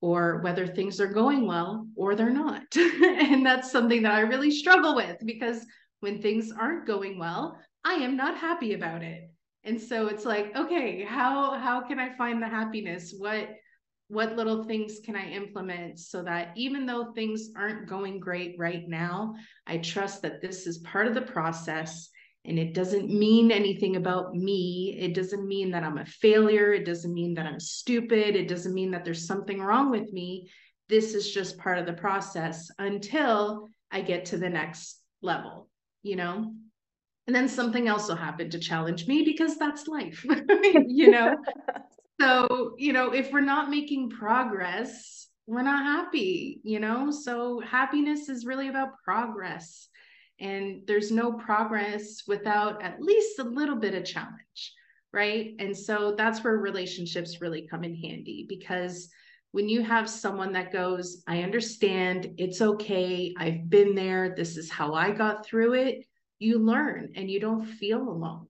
or 0.02 0.42
whether 0.42 0.68
things 0.68 1.00
are 1.00 1.08
going 1.08 1.48
well 1.48 1.88
or 1.96 2.16
they're 2.16 2.30
not. 2.30 2.64
and 2.76 3.46
that's 3.46 3.72
something 3.72 4.04
that 4.04 4.14
I 4.14 4.22
really 4.22 4.52
struggle 4.52 4.96
with 4.96 5.18
because 5.26 5.66
when 6.02 6.22
things 6.22 6.52
aren't 6.52 6.86
going 6.86 7.18
well, 7.18 7.58
I 7.86 7.94
am 7.96 8.18
not 8.18 8.38
happy 8.38 8.74
about 8.74 9.02
it. 9.02 9.30
And 9.64 9.80
so 9.80 10.08
it's 10.08 10.26
like, 10.26 10.56
okay, 10.56 11.04
how 11.04 11.58
how 11.58 11.82
can 11.88 12.00
I 12.00 12.16
find 12.18 12.42
the 12.42 12.48
happiness? 12.48 13.14
What 13.18 13.50
what 14.14 14.36
little 14.36 14.64
things 14.64 15.00
can 15.04 15.16
I 15.16 15.32
implement 15.32 16.00
so 16.00 16.24
that 16.24 16.52
even 16.56 16.86
though 16.86 17.12
things 17.12 17.50
aren't 17.56 17.90
going 17.90 18.20
great 18.20 18.56
right 18.60 18.88
now, 18.88 19.34
I 19.66 19.78
trust 19.78 20.22
that 20.22 20.42
this 20.42 20.68
is 20.68 20.78
part 20.80 21.08
of 21.08 21.16
the 21.16 21.22
process 21.22 22.10
and 22.46 22.60
it 22.60 22.74
doesn't 22.74 23.10
mean 23.10 23.52
anything 23.52 23.96
about 23.96 24.36
me. 24.36 24.96
It 25.00 25.16
doesn't 25.16 25.48
mean 25.48 25.72
that 25.72 25.84
I'm 25.84 25.98
a 25.98 26.06
failure. 26.06 26.74
It 26.74 26.86
doesn't 26.86 27.14
mean 27.14 27.34
that 27.36 27.46
I'm 27.46 27.60
stupid. 27.60 28.36
It 28.36 28.48
doesn't 28.48 28.74
mean 28.74 28.92
that 28.92 29.04
there's 29.04 29.26
something 29.26 29.62
wrong 29.62 29.90
with 29.90 30.12
me. 30.12 30.50
This 30.90 31.16
is 31.16 31.32
just 31.32 31.58
part 31.58 31.80
of 31.80 31.86
the 31.86 31.94
process 31.94 32.70
until 32.78 33.70
I 33.92 34.02
get 34.02 34.26
to 34.26 34.38
the 34.38 34.50
next 34.50 35.02
level, 35.22 35.70
you 36.04 36.18
know? 36.18 36.54
And 37.26 37.36
then 37.36 37.48
something 37.48 37.88
else 37.88 38.10
will 38.10 38.18
happen 38.18 38.50
to 38.50 38.60
challenge 38.60 39.08
me 39.08 39.24
because 39.24 39.58
that's 39.58 39.88
life, 39.88 40.26
you 40.88 41.10
know? 41.10 41.38
so, 42.24 42.76
you 42.78 42.94
know, 42.94 43.14
if 43.14 43.32
we're 43.32 43.42
not 43.42 43.70
making 43.70 44.10
progress, 44.10 45.28
we're 45.46 45.62
not 45.62 45.84
happy, 45.84 46.62
you 46.64 46.80
know? 46.80 47.12
So 47.12 47.60
happiness 47.60 48.30
is 48.30 48.46
really 48.46 48.70
about 48.70 48.98
progress. 49.04 49.90
And 50.40 50.82
there's 50.88 51.12
no 51.12 51.34
progress 51.34 52.24
without 52.28 52.82
at 52.82 53.02
least 53.02 53.40
a 53.40 53.44
little 53.44 53.76
bit 53.76 53.94
of 53.94 54.06
challenge 54.06 54.74
right? 55.14 55.54
And 55.60 55.78
so 55.78 56.16
that's 56.18 56.44
where 56.44 56.58
relationships 56.58 57.40
really 57.40 57.68
come 57.70 57.84
in 57.84 57.96
handy 57.96 58.48
because 58.50 59.10
when 59.52 59.70
you 59.70 59.84
have 59.84 60.10
someone 60.10 60.52
that 60.54 60.74
goes 60.74 61.24
i 61.28 61.44
understand 61.44 62.34
it's 62.38 62.60
okay 62.60 63.34
i've 63.38 63.70
been 63.70 63.96
there 63.96 64.34
this 64.36 64.58
is 64.58 64.70
how 64.70 64.94
i 64.94 65.12
got 65.12 65.46
through 65.46 65.74
it 65.74 66.06
you 66.40 66.60
learn 66.60 67.14
and 67.16 67.30
you 67.30 67.40
don't 67.40 67.66
feel 67.66 68.02
alone 68.02 68.48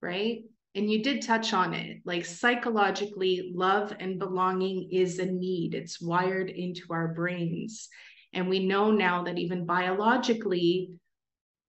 right 0.00 0.44
and 0.74 0.90
you 0.90 1.02
did 1.02 1.22
touch 1.22 1.52
on 1.52 1.74
it 1.74 1.98
like 2.04 2.24
psychologically 2.24 3.52
love 3.54 3.92
and 3.98 4.18
belonging 4.18 4.88
is 4.92 5.18
a 5.18 5.26
need. 5.26 5.74
It's 5.74 6.00
wired 6.00 6.50
into 6.50 6.82
our 6.90 7.08
brains. 7.14 7.88
And 8.32 8.48
we 8.48 8.66
know 8.66 8.90
now 8.90 9.24
that 9.24 9.38
even 9.38 9.66
biologically 9.66 10.92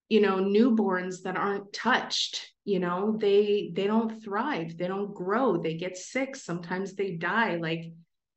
you 0.09 0.21
know 0.21 0.37
newborns 0.37 1.21
that 1.21 1.37
aren't 1.37 1.71
touched 1.71 2.49
you 2.65 2.79
know 2.79 3.17
they 3.19 3.71
they 3.73 3.87
don't 3.87 4.23
thrive. 4.23 4.77
They 4.77 4.87
don't 4.87 5.13
grow. 5.13 5.57
They 5.57 5.75
get 5.75 5.97
sick. 5.97 6.35
Sometimes 6.35 6.93
they 6.93 7.15
die. 7.15 7.55
Like 7.55 7.85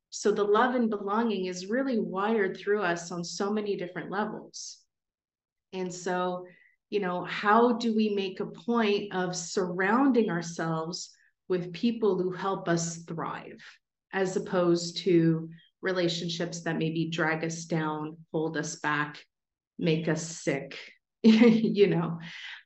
so 0.09 0.31
the 0.31 0.43
love 0.43 0.75
and 0.75 0.89
belonging 0.89 1.45
is 1.45 1.67
really 1.67 1.99
wired 1.99 2.57
through 2.57 2.81
us 2.81 3.11
on 3.11 3.23
so 3.23 3.51
many 3.51 3.75
different 3.75 4.11
levels. 4.11 4.79
And 5.71 5.93
so 5.93 6.45
you 6.89 6.99
know 6.99 7.23
how 7.23 7.73
do 7.73 7.95
we 7.95 8.09
make 8.09 8.39
a 8.39 8.45
point 8.45 9.13
of 9.13 9.35
surrounding 9.35 10.29
ourselves 10.29 11.09
with 11.47 11.73
people 11.73 12.17
who 12.17 12.31
help 12.31 12.67
us 12.67 12.97
thrive 12.97 13.61
as 14.13 14.35
opposed 14.35 14.97
to 14.97 15.49
relationships 15.81 16.61
that 16.61 16.77
maybe 16.77 17.09
drag 17.09 17.43
us 17.43 17.65
down 17.65 18.17
hold 18.31 18.57
us 18.57 18.77
back 18.77 19.23
make 19.79 20.07
us 20.07 20.23
sick 20.23 20.77
you 21.23 21.87
know? 21.87 22.19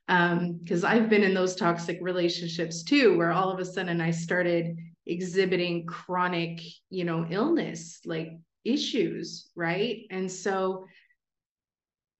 Because 0.08 0.84
um, 0.84 0.90
i've 0.90 1.08
been 1.08 1.22
in 1.22 1.34
those 1.34 1.54
toxic 1.54 1.98
relationships 2.00 2.82
too 2.82 3.16
where 3.16 3.32
all 3.32 3.50
of 3.50 3.60
a 3.60 3.64
sudden 3.64 4.00
i 4.00 4.10
started 4.10 4.76
exhibiting 5.06 5.86
chronic 5.86 6.60
you 6.90 7.04
know 7.04 7.26
illness 7.30 8.00
like 8.04 8.32
issues 8.68 9.50
right? 9.56 10.02
And 10.10 10.30
so 10.30 10.86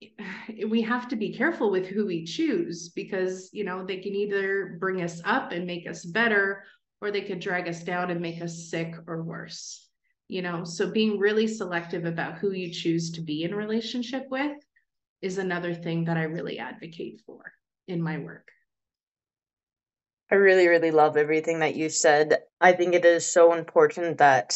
we 0.67 0.81
have 0.81 1.07
to 1.09 1.15
be 1.15 1.33
careful 1.33 1.71
with 1.71 1.87
who 1.87 2.05
we 2.05 2.25
choose 2.25 2.89
because 2.89 3.49
you 3.51 3.63
know 3.63 3.85
they 3.85 3.97
can 3.97 4.15
either 4.15 4.77
bring 4.79 5.01
us 5.01 5.21
up 5.25 5.51
and 5.51 5.65
make 5.65 5.87
us 5.87 6.05
better 6.05 6.63
or 7.01 7.11
they 7.11 7.21
could 7.21 7.39
drag 7.39 7.67
us 7.67 7.83
down 7.83 8.11
and 8.11 8.21
make 8.21 8.41
us 8.41 8.69
sick 8.69 8.93
or 9.07 9.23
worse 9.23 9.87
you 10.27 10.41
know 10.41 10.63
so 10.63 10.91
being 10.91 11.19
really 11.19 11.47
selective 11.47 12.05
about 12.05 12.37
who 12.37 12.51
you 12.51 12.71
choose 12.73 13.11
to 13.11 13.21
be 13.21 13.43
in 13.43 13.53
relationship 13.53 14.25
with 14.29 14.57
is 15.21 15.37
another 15.37 15.73
thing 15.73 16.05
that 16.05 16.17
I 16.17 16.23
really 16.23 16.59
advocate 16.59 17.21
for 17.25 17.51
in 17.87 18.01
my 18.01 18.17
work. 18.17 18.47
I 20.31 20.35
really, 20.35 20.67
really 20.67 20.91
love 20.91 21.17
everything 21.17 21.59
that 21.59 21.75
you 21.75 21.89
said. 21.89 22.37
I 22.61 22.73
think 22.73 22.93
it 22.93 23.03
is 23.03 23.25
so 23.25 23.53
important 23.53 24.19
that 24.19 24.55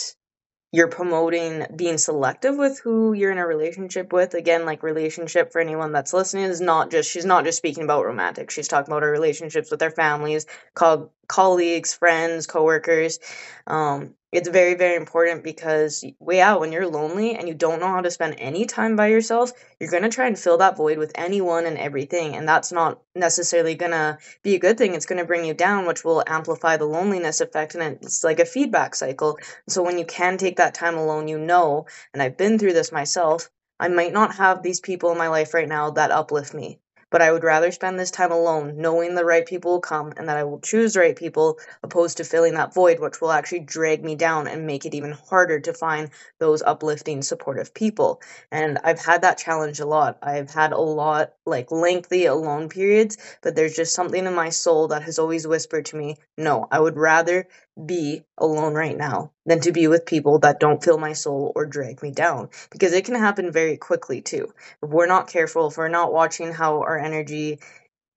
you're 0.74 0.90
promoting 0.90 1.66
being 1.76 2.00
selective 2.00 2.58
with 2.58 2.80
who 2.82 3.14
you're 3.14 3.32
in 3.32 3.38
a 3.38 3.48
relationship 3.48 4.12
with. 4.12 4.34
Again, 4.34 4.66
like 4.66 4.84
relationship 4.84 5.54
for 5.54 5.62
anyone 5.62 5.94
that's 5.94 6.14
listening 6.14 6.46
is 6.46 6.62
not 6.62 6.92
just 6.92 7.10
she's 7.12 7.26
not 7.26 7.46
just 7.46 7.60
speaking 7.60 7.86
about 7.86 8.06
romantic. 8.06 8.52
She's 8.52 8.68
talking 8.68 8.92
about 8.92 9.04
her 9.04 9.12
relationships 9.12 9.72
with 9.72 9.82
her 9.82 9.92
families, 9.92 10.48
co- 10.74 11.12
colleagues, 11.28 11.94
friends, 11.94 12.48
coworkers. 12.48 13.20
Um, 13.68 14.16
it's 14.34 14.50
very 14.50 14.74
very 14.74 14.96
important 14.96 15.44
because 15.44 16.04
yeah 16.30 16.56
when 16.56 16.72
you're 16.72 16.88
lonely 16.88 17.36
and 17.36 17.48
you 17.48 17.54
don't 17.54 17.80
know 17.80 17.88
how 17.88 18.02
to 18.02 18.12
spend 18.12 18.36
any 18.40 18.66
time 18.66 18.96
by 18.96 19.08
yourself 19.08 19.52
you're 19.80 19.92
going 19.92 20.04
to 20.04 20.10
try 20.10 20.26
and 20.26 20.40
fill 20.40 20.58
that 20.58 20.76
void 20.76 20.98
with 20.98 21.12
anyone 21.16 21.66
and 21.66 21.78
everything 21.78 22.36
and 22.36 22.48
that's 22.48 22.72
not 22.72 23.00
necessarily 23.16 23.76
going 23.76 23.92
to 23.92 24.18
be 24.42 24.56
a 24.56 24.60
good 24.60 24.78
thing. 24.78 24.96
It's 24.96 25.06
going 25.06 25.20
to 25.20 25.26
bring 25.26 25.46
you 25.46 25.54
down 25.54 25.86
which 25.86 26.04
will 26.04 26.24
amplify 26.26 26.78
the 26.78 26.86
loneliness 26.86 27.42
effect 27.42 27.76
and 27.76 27.98
it's 28.02 28.24
like 28.24 28.40
a 28.40 28.46
feedback 28.46 28.96
cycle. 28.96 29.38
So 29.70 29.84
when 29.84 30.00
you 30.00 30.06
can 30.06 30.38
take 30.38 30.58
that 30.58 30.74
time 30.74 30.98
alone 30.98 31.28
you 31.28 31.38
know 31.38 31.86
and 32.14 32.22
i've 32.22 32.38
been 32.38 32.58
through 32.58 32.74
this 32.74 32.92
myself 32.92 33.50
i 33.80 33.88
might 33.88 34.14
not 34.14 34.36
have 34.36 34.64
these 34.64 34.80
people 34.80 35.12
in 35.12 35.18
my 35.18 35.28
life 35.28 35.54
right 35.54 35.68
now 35.68 35.92
that 35.92 36.12
uplift 36.12 36.54
me 36.54 36.80
but 37.14 37.22
I 37.22 37.32
would 37.32 37.44
rather 37.44 37.72
spend 37.72 38.00
this 38.00 38.10
time 38.10 38.32
alone, 38.32 38.78
knowing 38.78 39.14
the 39.14 39.24
right 39.24 39.46
people 39.46 39.74
will 39.74 39.82
come 39.82 40.14
and 40.18 40.28
that 40.28 40.36
I 40.36 40.44
will 40.46 40.60
choose 40.60 40.96
the 40.96 41.02
right 41.02 41.16
people, 41.16 41.60
opposed 41.84 42.18
to 42.18 42.24
filling 42.24 42.56
that 42.56 42.74
void, 42.74 43.00
which 43.00 43.22
will 43.22 43.32
actually 43.32 43.60
drag 43.60 44.04
me 44.04 44.16
down 44.16 44.48
and 44.48 44.66
make 44.66 44.84
it 44.84 44.96
even 44.96 45.12
harder 45.12 45.60
to 45.60 45.74
find 45.76 46.10
those 46.40 46.64
uplifting, 46.64 47.22
supportive 47.22 47.72
people. 47.76 48.20
And 48.52 48.80
I've 48.84 49.00
had 49.00 49.22
that 49.22 49.38
challenge 49.38 49.80
a 49.80 49.86
lot. 49.86 50.18
I've 50.24 50.50
had 50.50 50.72
a 50.72 50.80
lot, 50.80 51.34
like 51.46 51.72
lengthy 51.72 52.26
alone 52.26 52.68
periods, 52.68 53.20
but 53.44 53.56
there's 53.56 53.76
just 53.76 53.94
something 53.94 54.26
in 54.26 54.34
my 54.34 54.50
soul 54.50 54.88
that 54.88 55.04
has 55.04 55.20
always 55.20 55.46
whispered 55.46 55.86
to 55.86 55.96
me, 55.96 56.18
no, 56.36 56.68
I 56.72 56.80
would 56.80 56.98
rather 56.98 57.48
be 57.86 58.24
alone 58.38 58.74
right 58.74 58.98
now 58.98 59.32
than 59.46 59.60
to 59.62 59.72
be 59.72 59.88
with 59.88 60.06
people 60.06 60.40
that 60.40 60.60
don't 60.60 60.84
fill 60.84 60.98
my 60.98 61.14
soul 61.14 61.52
or 61.56 61.66
drag 61.66 62.02
me 62.04 62.12
down 62.12 62.50
because 62.72 62.94
it 62.94 63.06
can 63.06 63.16
happen 63.16 63.52
very 63.52 63.78
quickly 63.78 64.22
too. 64.22 64.54
If 64.82 64.90
we're 64.90 65.08
not 65.08 65.28
careful, 65.28 65.68
if 65.68 65.78
we're 65.78 65.88
not 65.88 66.14
watching 66.14 66.52
how 66.52 66.82
our 66.82 66.98
energy 67.00 67.60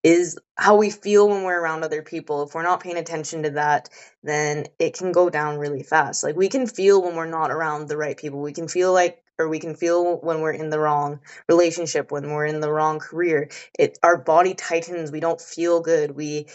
is 0.06 0.38
how 0.56 0.76
we 0.76 0.88
feel 0.88 1.28
when 1.28 1.42
we're 1.42 1.60
around 1.60 1.82
other 1.82 2.00
people. 2.00 2.44
If 2.44 2.54
we're 2.54 2.62
not 2.62 2.80
paying 2.80 2.96
attention 2.96 3.42
to 3.42 3.50
that, 3.50 3.88
then 4.22 4.66
it 4.78 4.96
can 4.96 5.10
go 5.10 5.30
down 5.30 5.58
really 5.58 5.82
fast. 5.82 6.22
Like 6.22 6.36
we 6.36 6.48
can 6.48 6.68
feel 6.68 7.02
when 7.02 7.16
we're 7.16 7.26
not 7.26 7.50
around 7.50 7.88
the 7.88 7.96
right 7.96 8.16
people. 8.16 8.40
We 8.40 8.52
can 8.52 8.68
feel 8.68 8.92
like 8.92 9.20
or 9.38 9.48
we 9.48 9.58
can 9.58 9.74
feel 9.74 10.18
when 10.18 10.40
we're 10.40 10.52
in 10.52 10.70
the 10.70 10.78
wrong 10.78 11.20
relationship, 11.48 12.12
when 12.12 12.30
we're 12.30 12.46
in 12.46 12.60
the 12.60 12.72
wrong 12.72 13.00
career. 13.00 13.50
It 13.78 13.98
our 14.02 14.16
body 14.16 14.54
tightens, 14.54 15.10
we 15.10 15.20
don't 15.20 15.40
feel 15.40 15.80
good. 15.80 16.12
We 16.12 16.46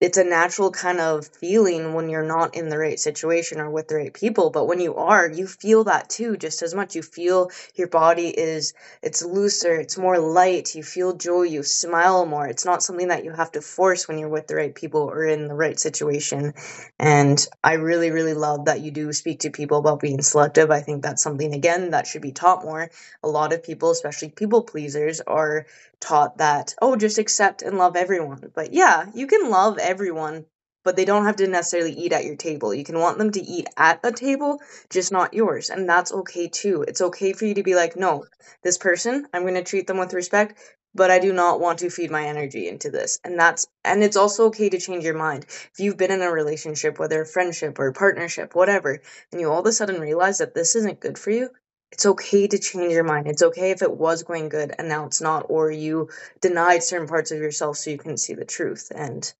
it's 0.00 0.18
a 0.18 0.24
natural 0.24 0.70
kind 0.70 1.00
of 1.00 1.26
feeling 1.26 1.94
when 1.94 2.08
you're 2.08 2.22
not 2.26 2.54
in 2.54 2.68
the 2.68 2.78
right 2.78 2.98
situation 2.98 3.60
or 3.60 3.70
with 3.70 3.88
the 3.88 3.96
right 3.96 4.14
people 4.14 4.50
but 4.50 4.66
when 4.66 4.80
you 4.80 4.94
are 4.94 5.30
you 5.30 5.46
feel 5.46 5.84
that 5.84 6.08
too 6.08 6.36
just 6.36 6.62
as 6.62 6.74
much. 6.74 6.94
You 6.94 7.02
feel 7.02 7.50
your 7.74 7.88
body 7.88 8.28
is 8.28 8.74
it's 9.02 9.22
looser 9.24 9.74
it's 9.74 9.98
more 9.98 10.18
light 10.18 10.74
you 10.74 10.82
feel 10.82 11.14
joy 11.14 11.42
you 11.42 11.62
smile 11.62 12.26
more. 12.26 12.46
It's 12.46 12.64
not 12.64 12.82
something 12.82 13.08
that 13.08 13.24
you 13.24 13.32
have 13.32 13.52
to 13.52 13.60
force 13.60 14.08
when 14.08 14.18
you're 14.18 14.28
with 14.28 14.46
the 14.46 14.56
right 14.56 14.74
people 14.74 15.02
or 15.02 15.24
in 15.24 15.48
the 15.48 15.54
right 15.54 15.78
situation. 15.78 16.54
And 16.98 17.44
i 17.62 17.74
really 17.74 18.10
really 18.10 18.34
love 18.34 18.66
that 18.66 18.80
you 18.80 18.90
do 18.90 19.12
speak 19.12 19.40
to 19.40 19.50
people 19.50 19.78
about 19.78 20.00
being 20.00 20.22
selective. 20.22 20.70
I 20.70 20.80
think 20.80 21.02
that's 21.02 21.22
something 21.22 21.54
again 21.54 21.90
that 21.90 22.06
should 22.06 22.22
be 22.22 22.32
taught 22.32 22.64
more. 22.64 22.90
A 23.22 23.28
lot 23.28 23.52
of 23.52 23.62
people 23.62 23.90
especially 23.90 24.30
people 24.30 24.62
pleasers 24.62 25.20
are 25.20 25.66
taught 26.00 26.38
that 26.38 26.74
oh 26.80 26.96
just 26.96 27.18
accept 27.18 27.62
and 27.62 27.76
love 27.76 27.96
everyone. 27.96 28.50
But 28.54 28.72
yeah 28.72 29.06
you 29.14 29.26
can 29.26 29.50
love 29.50 29.78
everyone 29.90 30.46
but 30.82 30.96
they 30.96 31.04
don't 31.04 31.26
have 31.26 31.36
to 31.36 31.46
necessarily 31.46 31.92
eat 31.92 32.12
at 32.12 32.24
your 32.24 32.36
table 32.36 32.72
you 32.72 32.84
can 32.84 32.98
want 32.98 33.18
them 33.18 33.32
to 33.32 33.42
eat 33.42 33.66
at 33.76 34.00
a 34.04 34.12
table 34.12 34.60
just 34.88 35.10
not 35.12 35.34
yours 35.34 35.68
and 35.68 35.88
that's 35.88 36.12
okay 36.12 36.46
too 36.48 36.84
it's 36.86 37.00
okay 37.00 37.32
for 37.32 37.44
you 37.44 37.54
to 37.54 37.64
be 37.64 37.74
like 37.74 37.96
no 37.96 38.24
this 38.62 38.78
person 38.78 39.26
i'm 39.34 39.42
going 39.42 39.54
to 39.54 39.64
treat 39.64 39.88
them 39.88 39.98
with 39.98 40.14
respect 40.14 40.58
but 40.94 41.10
i 41.10 41.18
do 41.18 41.32
not 41.32 41.60
want 41.60 41.80
to 41.80 41.90
feed 41.90 42.10
my 42.10 42.24
energy 42.24 42.68
into 42.68 42.88
this 42.88 43.18
and 43.24 43.38
that's 43.38 43.66
and 43.84 44.04
it's 44.04 44.16
also 44.16 44.46
okay 44.46 44.68
to 44.68 44.78
change 44.78 45.04
your 45.04 45.18
mind 45.18 45.44
if 45.48 45.80
you've 45.80 45.98
been 45.98 46.12
in 46.12 46.22
a 46.22 46.30
relationship 46.30 46.98
whether 47.00 47.20
a 47.20 47.26
friendship 47.26 47.78
or 47.80 47.88
a 47.88 47.92
partnership 47.92 48.54
whatever 48.54 49.00
and 49.32 49.40
you 49.40 49.50
all 49.50 49.60
of 49.60 49.66
a 49.66 49.72
sudden 49.72 50.00
realize 50.00 50.38
that 50.38 50.54
this 50.54 50.76
isn't 50.76 51.00
good 51.00 51.18
for 51.18 51.30
you 51.30 51.50
it's 51.92 52.06
okay 52.06 52.46
to 52.46 52.58
change 52.58 52.92
your 52.92 53.04
mind. 53.04 53.26
It's 53.26 53.42
okay 53.42 53.72
if 53.72 53.82
it 53.82 53.90
was 53.90 54.22
going 54.22 54.48
good 54.48 54.72
and 54.78 54.88
now 54.88 55.06
it's 55.06 55.20
not, 55.20 55.46
or 55.48 55.70
you 55.70 56.08
denied 56.40 56.82
certain 56.82 57.08
parts 57.08 57.32
of 57.32 57.38
yourself 57.38 57.76
so 57.76 57.90
you 57.90 57.98
couldn't 57.98 58.18
see 58.18 58.34
the 58.34 58.44
truth. 58.44 58.92
And 58.94 59.32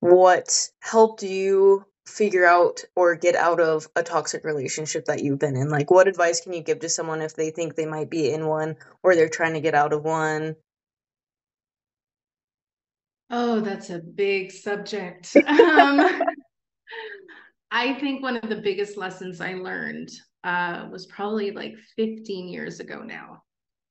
what 0.00 0.68
helped 0.80 1.22
you 1.22 1.84
figure 2.06 2.44
out 2.44 2.82
or 2.96 3.14
get 3.14 3.36
out 3.36 3.60
of 3.60 3.86
a 3.94 4.02
toxic 4.02 4.44
relationship 4.44 5.04
that 5.04 5.22
you've 5.22 5.38
been 5.38 5.56
in? 5.56 5.68
Like, 5.68 5.90
what 5.90 6.08
advice 6.08 6.40
can 6.40 6.52
you 6.52 6.62
give 6.62 6.80
to 6.80 6.88
someone 6.88 7.22
if 7.22 7.36
they 7.36 7.50
think 7.50 7.74
they 7.74 7.86
might 7.86 8.10
be 8.10 8.32
in 8.32 8.46
one 8.46 8.76
or 9.02 9.14
they're 9.14 9.28
trying 9.28 9.54
to 9.54 9.60
get 9.60 9.74
out 9.74 9.92
of 9.92 10.02
one? 10.02 10.56
Oh, 13.30 13.60
that's 13.60 13.90
a 13.90 14.00
big 14.00 14.50
subject. 14.50 15.36
um, 15.46 16.22
I 17.70 17.94
think 17.94 18.22
one 18.22 18.36
of 18.38 18.48
the 18.48 18.56
biggest 18.56 18.96
lessons 18.96 19.40
I 19.40 19.54
learned 19.54 20.10
uh, 20.42 20.88
was 20.90 21.06
probably 21.06 21.52
like 21.52 21.74
15 21.96 22.48
years 22.48 22.80
ago 22.80 23.02
now. 23.02 23.42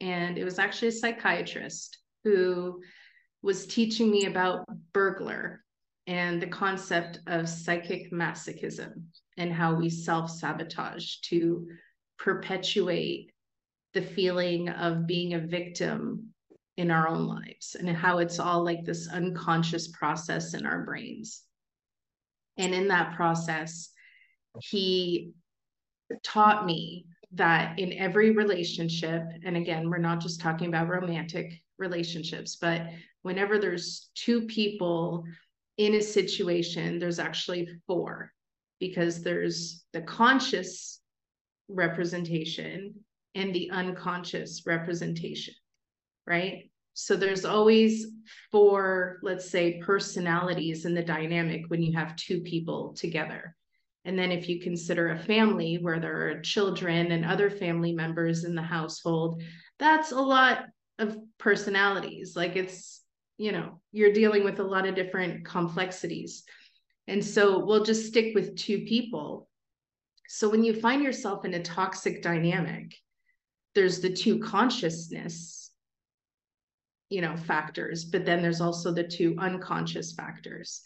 And 0.01 0.37
it 0.37 0.43
was 0.43 0.59
actually 0.59 0.89
a 0.89 0.93
psychiatrist 0.93 1.99
who 2.23 2.81
was 3.41 3.65
teaching 3.65 4.11
me 4.11 4.25
about 4.25 4.65
Bergler 4.93 5.59
and 6.09 6.41
the 6.41 6.47
concept 6.47 7.19
of 7.27 7.47
psychic 7.47 8.11
masochism 8.11 9.03
and 9.37 9.53
how 9.53 9.75
we 9.75 9.91
self 9.91 10.31
sabotage 10.31 11.17
to 11.17 11.67
perpetuate 12.17 13.31
the 13.93 14.01
feeling 14.01 14.69
of 14.69 15.05
being 15.05 15.35
a 15.35 15.39
victim 15.39 16.33
in 16.77 16.89
our 16.89 17.07
own 17.07 17.27
lives 17.27 17.75
and 17.79 17.87
how 17.89 18.17
it's 18.17 18.39
all 18.39 18.65
like 18.65 18.83
this 18.83 19.07
unconscious 19.07 19.89
process 19.89 20.55
in 20.55 20.65
our 20.65 20.83
brains. 20.83 21.43
And 22.57 22.73
in 22.73 22.87
that 22.87 23.15
process, 23.15 23.89
he 24.61 25.33
taught 26.23 26.65
me 26.65 27.05
that 27.33 27.77
in 27.77 27.93
every 27.93 28.31
relationship, 28.31 29.21
and 29.45 29.55
again, 29.55 29.87
we're 29.87 29.99
not 29.99 30.21
just 30.21 30.41
talking 30.41 30.69
about 30.69 30.89
romantic 30.89 31.53
relationships, 31.77 32.55
but 32.55 32.87
whenever 33.21 33.59
there's 33.59 34.09
two 34.15 34.47
people 34.47 35.23
in 35.79 35.95
a 35.95 36.01
situation, 36.01 36.99
there's 36.99 37.19
actually 37.19 37.69
four 37.87 38.33
because 38.81 39.23
there's 39.23 39.85
the 39.93 40.01
conscious 40.01 40.99
representation 41.69 42.93
and 43.33 43.55
the 43.55 43.71
unconscious 43.71 44.63
representation, 44.65 45.53
right? 46.27 46.69
So 46.95 47.15
there's 47.15 47.45
always 47.45 48.07
four, 48.51 49.19
let's 49.21 49.49
say, 49.49 49.79
personalities 49.79 50.83
in 50.83 50.93
the 50.93 51.01
dynamic 51.01 51.63
when 51.69 51.81
you 51.81 51.97
have 51.97 52.17
two 52.17 52.41
people 52.41 52.93
together. 52.93 53.55
And 54.03 54.19
then 54.19 54.33
if 54.33 54.49
you 54.49 54.59
consider 54.59 55.11
a 55.11 55.19
family 55.19 55.77
where 55.81 56.01
there 56.01 56.27
are 56.27 56.41
children 56.41 57.13
and 57.13 57.23
other 57.23 57.49
family 57.49 57.93
members 57.93 58.43
in 58.43 58.53
the 58.53 58.61
household, 58.61 59.41
that's 59.77 60.11
a 60.11 60.19
lot 60.19 60.65
of 60.97 61.17
personalities. 61.37 62.35
Like 62.35 62.57
it's 62.57 62.98
you 63.39 63.53
know, 63.53 63.79
you're 63.93 64.11
dealing 64.11 64.43
with 64.43 64.59
a 64.59 64.63
lot 64.63 64.85
of 64.85 64.95
different 64.95 65.45
complexities. 65.45 66.43
And 67.07 67.23
so 67.23 67.63
we'll 67.65 67.85
just 67.85 68.05
stick 68.05 68.35
with 68.35 68.57
two 68.57 68.79
people. 68.79 69.47
So 70.27 70.49
when 70.49 70.63
you 70.63 70.73
find 70.73 71.01
yourself 71.01 71.45
in 71.45 71.53
a 71.53 71.63
toxic 71.63 72.21
dynamic, 72.21 72.93
there's 73.75 74.01
the 74.01 74.11
two 74.11 74.39
consciousness, 74.39 75.71
you 77.09 77.21
know, 77.21 77.37
factors, 77.37 78.03
but 78.03 78.25
then 78.25 78.41
there's 78.41 78.61
also 78.61 78.91
the 78.91 79.07
two 79.07 79.35
unconscious 79.39 80.11
factors. 80.11 80.81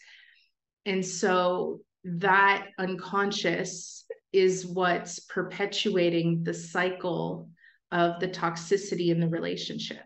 And 0.86 1.04
so 1.04 1.80
that 2.04 2.68
unconscious 2.78 4.04
is 4.32 4.64
what's 4.64 5.18
perpetuating 5.18 6.44
the 6.44 6.54
cycle 6.54 7.48
of 7.90 8.20
the 8.20 8.28
toxicity 8.28 9.08
in 9.08 9.18
the 9.18 9.28
relationship 9.28 10.04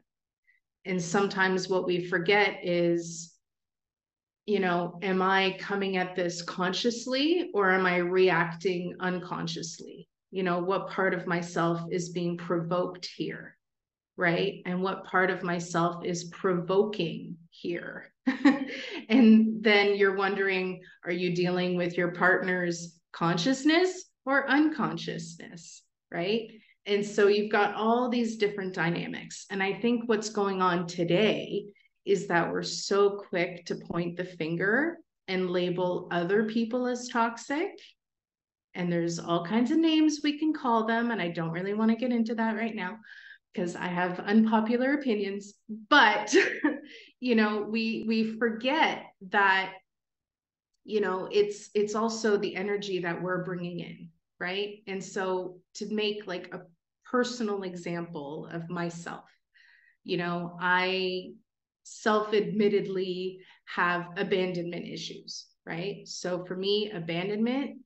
and 0.85 1.03
sometimes 1.03 1.69
what 1.69 1.87
we 1.87 2.07
forget 2.07 2.61
is 2.63 3.35
you 4.47 4.61
know 4.61 4.99
am 5.03 5.21
i 5.21 5.57
coming 5.59 5.97
at 5.97 6.15
this 6.17 6.43
consciously 6.43 7.51
or 7.55 7.71
am 7.71 7.87
i 7.87 7.97
reacting 7.97 8.95
unconsciously? 9.01 10.09
You 10.31 10.43
know 10.43 10.61
what 10.61 10.91
part 10.91 11.15
of 11.15 11.27
myself 11.27 11.81
is 11.91 12.11
being 12.11 12.37
provoked 12.37 13.09
here 13.17 13.57
right? 14.19 14.63
And 14.67 14.83
what 14.83 15.05
part 15.05 15.31
of 15.31 15.45
myself 15.45 16.05
is 16.05 16.25
provoking 16.25 17.37
here? 17.51 18.13
And 19.09 19.63
then 19.65 19.97
you're 19.97 20.17
wondering 20.17 20.83
are 21.05 21.13
you 21.13 21.35
dealing 21.35 21.77
with 21.77 21.97
your 21.97 22.13
partner's 22.13 23.01
consciousness 23.13 24.05
or 24.27 24.49
unconsciousness 24.51 25.83
right 26.13 26.51
and 26.89 27.05
so 27.05 27.29
you've 27.29 27.53
got 27.53 27.75
all 27.75 28.09
these 28.09 28.39
different 28.39 28.75
dynamics. 28.75 29.45
And 29.51 29.63
I 29.63 29.75
think 29.75 30.09
what's 30.09 30.31
going 30.31 30.63
on 30.63 30.87
today 30.87 31.67
is 32.07 32.27
that 32.29 32.51
we're 32.51 32.63
so 32.63 33.23
quick 33.29 33.67
to 33.67 33.75
point 33.75 34.17
the 34.17 34.25
finger 34.25 34.97
and 35.29 35.51
label 35.51 36.09
other 36.11 36.45
people 36.45 36.87
as 36.87 37.09
toxic. 37.09 37.79
And 38.75 38.91
there's 38.91 39.19
all 39.19 39.45
kinds 39.45 39.71
of 39.71 39.77
names 39.77 40.21
we 40.25 40.39
can 40.39 40.55
call 40.55 40.87
them. 40.87 41.11
And 41.11 41.21
I 41.21 41.29
don't 41.29 41.51
really 41.51 41.75
want 41.75 41.91
to 41.91 41.97
get 41.97 42.11
into 42.11 42.35
that 42.37 42.57
right 42.57 42.75
now 42.75 42.97
because 43.53 43.77
I 43.77 43.89
have 43.89 44.21
unpopular 44.21 44.95
opinions. 44.95 45.53
But, 45.91 46.35
you 47.21 47.35
know, 47.35 47.67
we 47.69 48.07
we 48.09 48.39
forget 48.39 49.05
that 49.31 49.75
you 50.85 51.03
know 51.03 51.29
it's 51.31 51.69
it's 51.75 51.95
also 51.95 52.39
the 52.39 52.57
energy 52.57 53.01
that 53.01 53.21
we're 53.21 53.45
bringing 53.45 53.81
in 53.81 54.09
right 54.41 54.77
and 54.87 55.05
so 55.05 55.59
to 55.75 55.85
make 55.93 56.27
like 56.27 56.55
a 56.55 56.63
personal 57.11 57.63
example 57.63 58.49
of 58.53 58.69
myself. 58.69 59.25
You 60.05 60.17
know, 60.19 60.57
I 60.61 61.33
self 61.85 62.35
admittedly 62.35 63.41
have 63.67 64.07
abandonment 64.17 64.87
issues, 64.87 65.47
right? 65.67 66.07
So 66.07 66.45
for 66.45 66.57
me, 66.57 66.91
abandonment 66.91 67.79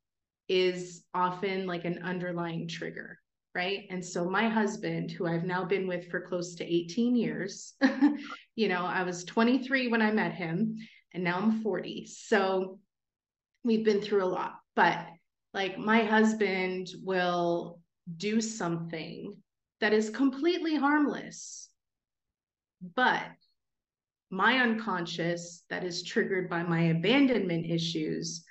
is 0.49 1.05
often 1.15 1.67
like 1.67 1.85
an 1.85 2.03
underlying 2.03 2.69
trigger, 2.69 3.19
right? 3.55 3.87
And 3.91 4.05
so 4.05 4.29
my 4.29 4.49
husband, 4.49 5.11
who 5.11 5.27
I've 5.27 5.45
now 5.45 5.65
been 5.65 5.87
with 5.87 6.11
for 6.11 6.21
close 6.21 6.55
to 6.57 6.65
18 6.65 7.17
years, 7.17 7.75
you 8.55 8.69
know, 8.69 8.85
I 8.85 9.03
was 9.03 9.25
23 9.25 9.89
when 9.89 10.03
I 10.03 10.11
met 10.11 10.33
him, 10.33 10.77
and 11.15 11.25
now 11.25 11.39
I'm 11.39 11.63
40. 11.63 12.07
So 12.07 12.79
we've 13.65 13.85
been 13.85 14.01
through 14.01 14.25
a 14.25 14.27
lot, 14.27 14.55
but 14.75 15.07
like 15.55 15.79
my 15.79 16.03
husband 16.03 16.89
will 17.03 17.82
do 18.17 18.41
something 18.41 19.37
that 19.81 19.93
is 19.93 20.11
completely 20.11 20.77
harmless. 20.77 21.69
But 22.95 23.23
my 24.31 24.59
unconscious, 24.59 25.65
that 25.69 25.85
is 25.85 26.03
triggered 26.03 26.49
by 26.49 26.63
my 26.63 26.85
abandonment 26.85 27.67
issues, 27.67 28.45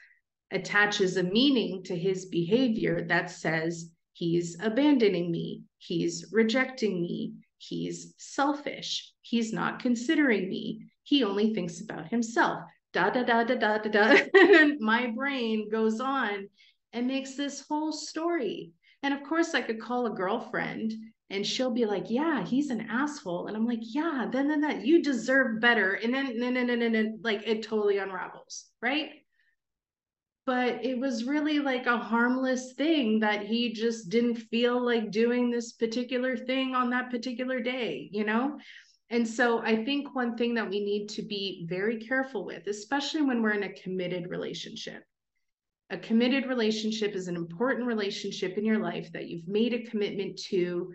attaches 0.52 1.18
a 1.18 1.24
meaning 1.24 1.84
to 1.84 1.96
his 1.98 2.26
behavior 2.26 3.06
that 3.08 3.32
says 3.32 3.92
he's 4.14 4.58
abandoning 4.62 5.32
me, 5.32 5.64
he's 5.80 6.28
rejecting 6.32 7.02
me, 7.02 7.34
he's 7.58 8.14
selfish, 8.18 9.12
he's 9.22 9.54
not 9.54 9.80
considering 9.80 10.50
me, 10.50 10.92
he 11.04 11.24
only 11.24 11.54
thinks 11.54 11.82
about 11.82 12.10
himself. 12.10 12.62
Da 12.94 13.10
da 13.10 13.24
da 13.24 13.44
da 13.44 13.56
da 13.56 13.78
da 13.78 13.90
da. 13.90 14.76
my 14.80 15.08
brain 15.08 15.70
goes 15.70 16.00
on 16.00 16.50
and 16.94 17.08
makes 17.08 17.36
this 17.36 17.66
whole 17.68 17.94
story. 17.94 18.74
And 19.04 19.14
of 19.14 19.24
course, 19.24 19.54
I 19.54 19.62
could 19.62 19.82
call 19.82 20.06
a 20.06 20.16
girlfriend 20.16 20.94
and 21.30 21.48
she'll 21.48 21.72
be 21.72 21.86
like, 21.86 22.10
Yeah, 22.10 22.46
he's 22.46 22.70
an 22.70 22.88
asshole. 22.90 23.48
And 23.48 23.56
I'm 23.56 23.66
like, 23.66 23.80
Yeah, 23.82 24.28
then, 24.32 24.48
then, 24.48 24.62
then 24.62 24.86
you 24.86 25.02
deserve 25.02 25.62
better. 25.62 25.94
And 25.94 26.14
then, 26.14 26.40
then, 26.40 26.54
then, 26.54 26.68
then, 26.68 26.92
then 26.92 27.20
like 27.24 27.44
it 27.46 27.64
totally 27.64 27.98
unravels, 27.98 28.66
right? 28.82 29.10
But 30.46 30.84
it 30.84 31.00
was 31.00 31.24
really 31.24 31.60
like 31.60 31.86
a 31.86 31.98
harmless 31.98 32.74
thing 32.74 33.20
that 33.20 33.46
he 33.46 33.74
just 33.74 34.10
didn't 34.10 34.36
feel 34.36 34.84
like 34.84 35.12
doing 35.12 35.50
this 35.50 35.74
particular 35.74 36.36
thing 36.36 36.76
on 36.76 36.90
that 36.90 37.12
particular 37.12 37.60
day, 37.60 38.10
you 38.12 38.26
know? 38.26 38.60
And 39.12 39.28
so 39.28 39.60
I 39.60 39.84
think 39.84 40.16
one 40.16 40.38
thing 40.38 40.54
that 40.56 40.70
we 40.70 40.84
need 40.84 41.10
to 41.10 41.22
be 41.22 41.66
very 41.70 42.00
careful 42.00 42.46
with, 42.46 42.68
especially 42.68 43.22
when 43.22 43.42
we're 43.42 43.52
in 43.52 43.64
a 43.64 43.74
committed 43.74 44.30
relationship, 44.30 45.04
a 45.91 45.97
committed 45.97 46.47
relationship 46.47 47.13
is 47.15 47.27
an 47.27 47.36
important 47.36 47.86
relationship 47.86 48.58
in 48.58 48.65
your 48.65 48.80
life 48.80 49.12
that 49.13 49.27
you've 49.27 49.47
made 49.47 49.73
a 49.73 49.84
commitment 49.84 50.39
to 50.49 50.93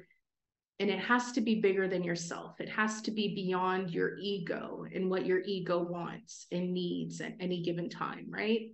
and 0.78 0.90
it 0.90 0.98
has 0.98 1.32
to 1.32 1.40
be 1.40 1.60
bigger 1.60 1.88
than 1.88 2.04
yourself. 2.04 2.60
It 2.60 2.68
has 2.68 3.00
to 3.02 3.10
be 3.10 3.34
beyond 3.34 3.90
your 3.92 4.18
ego 4.18 4.84
and 4.94 5.08
what 5.08 5.24
your 5.24 5.40
ego 5.46 5.82
wants 5.82 6.46
and 6.52 6.74
needs 6.74 7.22
at 7.22 7.32
any 7.40 7.62
given 7.62 7.88
time 7.88 8.26
right? 8.28 8.72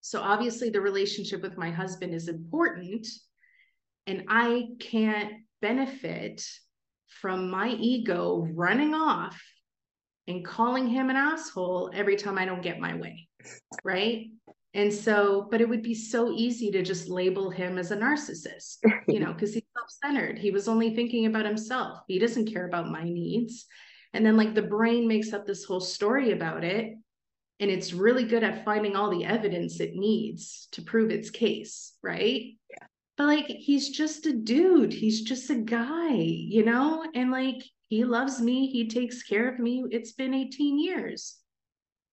So 0.00 0.20
obviously 0.20 0.70
the 0.70 0.80
relationship 0.80 1.42
with 1.42 1.58
my 1.58 1.70
husband 1.70 2.14
is 2.14 2.28
important 2.28 3.06
and 4.08 4.24
i 4.28 4.68
can't 4.80 5.34
benefit 5.60 6.44
from 7.20 7.50
my 7.50 7.68
ego 7.68 8.48
running 8.54 8.94
off 8.94 9.40
and 10.26 10.44
calling 10.44 10.86
him 10.88 11.10
an 11.10 11.16
asshole 11.16 11.90
every 11.94 12.16
time 12.16 12.38
i 12.38 12.44
don't 12.44 12.62
get 12.62 12.80
my 12.80 12.96
way 12.96 13.28
right 13.84 14.26
and 14.74 14.92
so, 14.92 15.48
but 15.50 15.60
it 15.60 15.68
would 15.68 15.82
be 15.82 15.94
so 15.94 16.30
easy 16.32 16.70
to 16.72 16.82
just 16.82 17.08
label 17.08 17.50
him 17.50 17.78
as 17.78 17.90
a 17.90 17.96
narcissist, 17.96 18.78
you 19.08 19.20
know, 19.20 19.32
because 19.32 19.54
he's 19.54 19.62
self 19.76 19.90
centered. 20.04 20.38
He 20.38 20.50
was 20.50 20.68
only 20.68 20.94
thinking 20.94 21.26
about 21.26 21.46
himself. 21.46 22.00
He 22.06 22.18
doesn't 22.18 22.52
care 22.52 22.66
about 22.66 22.90
my 22.90 23.04
needs. 23.04 23.66
And 24.12 24.24
then, 24.24 24.36
like, 24.36 24.54
the 24.54 24.62
brain 24.62 25.06
makes 25.08 25.32
up 25.32 25.46
this 25.46 25.64
whole 25.64 25.80
story 25.80 26.32
about 26.32 26.64
it. 26.64 26.94
and 27.60 27.70
it's 27.70 27.92
really 27.92 28.24
good 28.24 28.44
at 28.44 28.64
finding 28.64 28.94
all 28.96 29.10
the 29.10 29.24
evidence 29.24 29.80
it 29.80 29.94
needs 29.94 30.68
to 30.72 30.82
prove 30.82 31.10
its 31.10 31.30
case, 31.30 31.94
right? 32.02 32.42
Yeah. 32.70 32.86
But 33.16 33.26
like 33.26 33.46
he's 33.46 33.90
just 33.90 34.26
a 34.26 34.32
dude, 34.32 34.92
he's 34.92 35.22
just 35.22 35.50
a 35.50 35.56
guy, 35.56 36.12
you 36.14 36.64
know? 36.64 37.04
And 37.14 37.30
like 37.32 37.62
he 37.88 38.04
loves 38.04 38.40
me, 38.40 38.68
he 38.70 38.88
takes 38.88 39.22
care 39.24 39.48
of 39.52 39.58
me. 39.58 39.84
It's 39.90 40.12
been 40.12 40.34
18 40.34 40.78
years. 40.78 41.36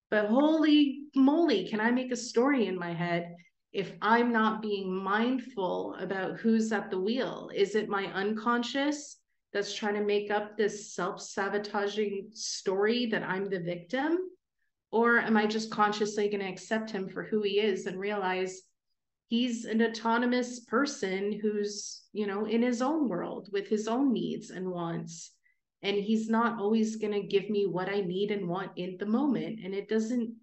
But 0.10 0.28
holy 0.28 1.04
moly, 1.16 1.68
can 1.68 1.80
I 1.80 1.92
make 1.92 2.12
a 2.12 2.16
story 2.16 2.68
in 2.68 2.78
my 2.78 2.94
head 2.94 3.36
if 3.74 3.92
I'm 4.02 4.32
not 4.32 4.62
being 4.62 4.94
mindful 4.94 5.96
about 6.00 6.40
who's 6.40 6.72
at 6.72 6.90
the 6.90 7.00
wheel? 7.00 7.50
Is 7.54 7.76
it 7.76 7.90
my 7.90 8.06
unconscious 8.14 9.18
that's 9.52 9.74
trying 9.74 9.96
to 9.96 10.04
make 10.04 10.32
up 10.32 10.56
this 10.56 10.94
self 10.94 11.22
sabotaging 11.22 12.30
story 12.34 13.08
that 13.08 13.24
I'm 13.24 13.50
the 13.50 13.60
victim? 13.60 14.20
Or 14.92 15.20
am 15.20 15.36
I 15.36 15.48
just 15.48 15.72
consciously 15.72 16.30
going 16.30 16.42
to 16.42 16.52
accept 16.52 16.92
him 16.92 17.10
for 17.10 17.24
who 17.24 17.42
he 17.42 17.60
is 17.60 17.86
and 17.86 18.00
realize 18.00 18.62
he's 19.28 19.66
an 19.66 19.82
autonomous 19.82 20.62
person 20.62 21.40
who's, 21.42 22.04
you 22.14 22.28
know, 22.28 22.46
in 22.46 22.62
his 22.62 22.82
own 22.82 23.10
world 23.10 23.50
with 23.52 23.68
his 23.68 23.88
own 23.88 24.14
needs 24.14 24.52
and 24.52 24.70
wants? 24.70 25.32
And 25.82 25.98
he's 25.98 26.30
not 26.30 26.60
always 26.60 26.96
going 26.96 27.14
to 27.14 27.28
give 27.28 27.50
me 27.50 27.66
what 27.66 27.90
I 27.90 28.02
need 28.02 28.32
and 28.32 28.48
want 28.48 28.72
in 28.76 28.98
the 28.98 29.06
moment. 29.06 29.60
And 29.64 29.74
it 29.74 29.88
doesn't 29.88 30.34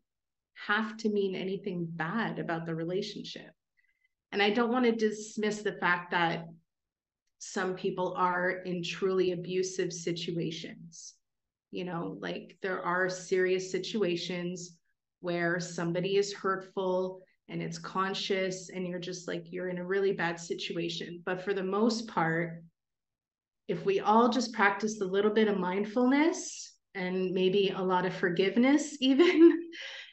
have 0.55 0.97
to 0.99 1.09
mean 1.09 1.35
anything 1.35 1.87
bad 1.89 2.39
about 2.39 2.67
the 2.67 2.75
relationship. 2.75 3.51
And 4.31 4.43
I 4.43 4.51
don't 4.51 4.73
want 4.73 4.85
to 4.85 4.93
dismiss 4.93 5.63
the 5.63 5.73
fact 5.73 6.13
that 6.13 6.47
some 7.39 7.75
people 7.75 8.15
are 8.17 8.51
in 8.51 8.85
truly 8.85 9.33
abusive 9.33 9.93
situations 9.93 11.15
you 11.73 11.85
know 11.85 12.17
like 12.21 12.57
there 12.63 12.81
are 12.81 13.09
serious 13.09 13.73
situations 13.73 14.77
where 15.21 15.59
somebody 15.59 16.17
is 16.17 16.33
hurtful 16.33 17.21
and 17.49 17.61
it's 17.61 17.79
conscious 17.79 18.69
and 18.69 18.87
you're 18.87 19.01
just 19.01 19.27
like 19.27 19.47
you're 19.51 19.71
in 19.71 19.79
a 19.79 19.85
really 19.85 20.13
bad 20.13 20.39
situation 20.39 21.21
but 21.25 21.43
for 21.43 21.53
the 21.53 21.63
most 21.63 22.07
part 22.07 22.63
if 23.69 23.85
we 23.85 24.01
all 24.01 24.29
just 24.29 24.53
practice 24.53 25.01
a 25.01 25.05
little 25.07 25.33
bit 25.33 25.49
of 25.49 25.59
mindfulness 25.59 26.75
and 26.95 27.33
maybe 27.33 27.73
a 27.75 27.83
lot 27.83 28.05
of 28.05 28.15
forgiveness 28.15 28.97
even 29.01 29.61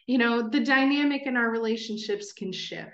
you 0.08 0.18
know 0.18 0.50
the 0.50 0.60
dynamic 0.60 1.24
in 1.26 1.38
our 1.38 1.50
relationships 1.50 2.34
can 2.34 2.52
shift 2.52 2.92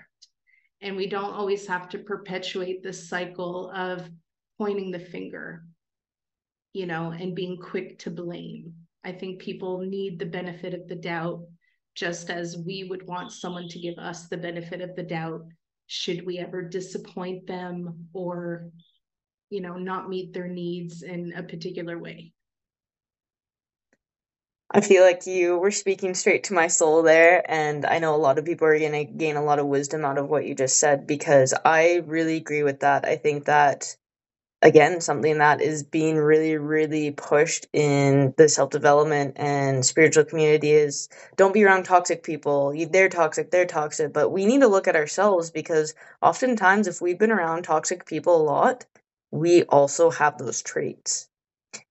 and 0.82 0.96
we 0.96 1.06
don't 1.06 1.34
always 1.34 1.66
have 1.66 1.88
to 1.88 1.98
perpetuate 1.98 2.82
this 2.82 3.08
cycle 3.08 3.70
of 3.74 4.08
pointing 4.58 4.90
the 4.90 4.98
finger 4.98 5.62
you 6.76 6.84
know, 6.84 7.10
and 7.10 7.34
being 7.34 7.56
quick 7.56 7.98
to 8.00 8.10
blame. 8.10 8.74
I 9.02 9.10
think 9.10 9.40
people 9.40 9.78
need 9.78 10.18
the 10.18 10.26
benefit 10.26 10.74
of 10.74 10.86
the 10.86 10.94
doubt, 10.94 11.40
just 11.94 12.28
as 12.28 12.58
we 12.66 12.84
would 12.84 13.06
want 13.06 13.32
someone 13.32 13.66
to 13.70 13.78
give 13.78 13.96
us 13.96 14.28
the 14.28 14.36
benefit 14.36 14.82
of 14.82 14.94
the 14.94 15.02
doubt 15.02 15.46
should 15.86 16.26
we 16.26 16.36
ever 16.36 16.60
disappoint 16.60 17.46
them 17.46 18.08
or, 18.12 18.68
you 19.50 19.60
know, 19.60 19.76
not 19.76 20.08
meet 20.08 20.32
their 20.32 20.48
needs 20.48 21.02
in 21.02 21.32
a 21.36 21.42
particular 21.42 21.98
way. 21.98 22.32
I 24.70 24.80
feel 24.80 25.04
like 25.04 25.26
you 25.26 25.58
were 25.58 25.70
speaking 25.70 26.14
straight 26.14 26.44
to 26.44 26.54
my 26.54 26.66
soul 26.66 27.02
there, 27.02 27.48
and 27.48 27.86
I 27.86 28.00
know 28.00 28.14
a 28.14 28.18
lot 28.18 28.38
of 28.38 28.44
people 28.44 28.66
are 28.66 28.78
going 28.78 28.92
to 28.92 29.04
gain 29.04 29.36
a 29.36 29.44
lot 29.44 29.60
of 29.60 29.66
wisdom 29.66 30.04
out 30.04 30.18
of 30.18 30.28
what 30.28 30.44
you 30.44 30.54
just 30.54 30.80
said 30.80 31.06
because 31.06 31.54
I 31.64 32.02
really 32.06 32.36
agree 32.36 32.64
with 32.64 32.80
that. 32.80 33.04
I 33.04 33.16
think 33.16 33.44
that 33.44 33.96
again 34.62 35.00
something 35.00 35.38
that 35.38 35.60
is 35.60 35.82
being 35.82 36.16
really 36.16 36.56
really 36.56 37.10
pushed 37.10 37.66
in 37.72 38.32
the 38.38 38.48
self-development 38.48 39.34
and 39.36 39.84
spiritual 39.84 40.24
community 40.24 40.72
is 40.72 41.08
don't 41.36 41.52
be 41.52 41.62
around 41.62 41.84
toxic 41.84 42.22
people 42.22 42.74
they're 42.90 43.08
toxic 43.08 43.50
they're 43.50 43.66
toxic 43.66 44.12
but 44.12 44.30
we 44.30 44.46
need 44.46 44.60
to 44.60 44.68
look 44.68 44.88
at 44.88 44.96
ourselves 44.96 45.50
because 45.50 45.94
oftentimes 46.22 46.86
if 46.88 47.00
we've 47.02 47.18
been 47.18 47.30
around 47.30 47.62
toxic 47.64 48.06
people 48.06 48.40
a 48.40 48.42
lot 48.42 48.86
we 49.36 49.62
also 49.64 50.10
have 50.10 50.38
those 50.38 50.62
traits 50.62 51.28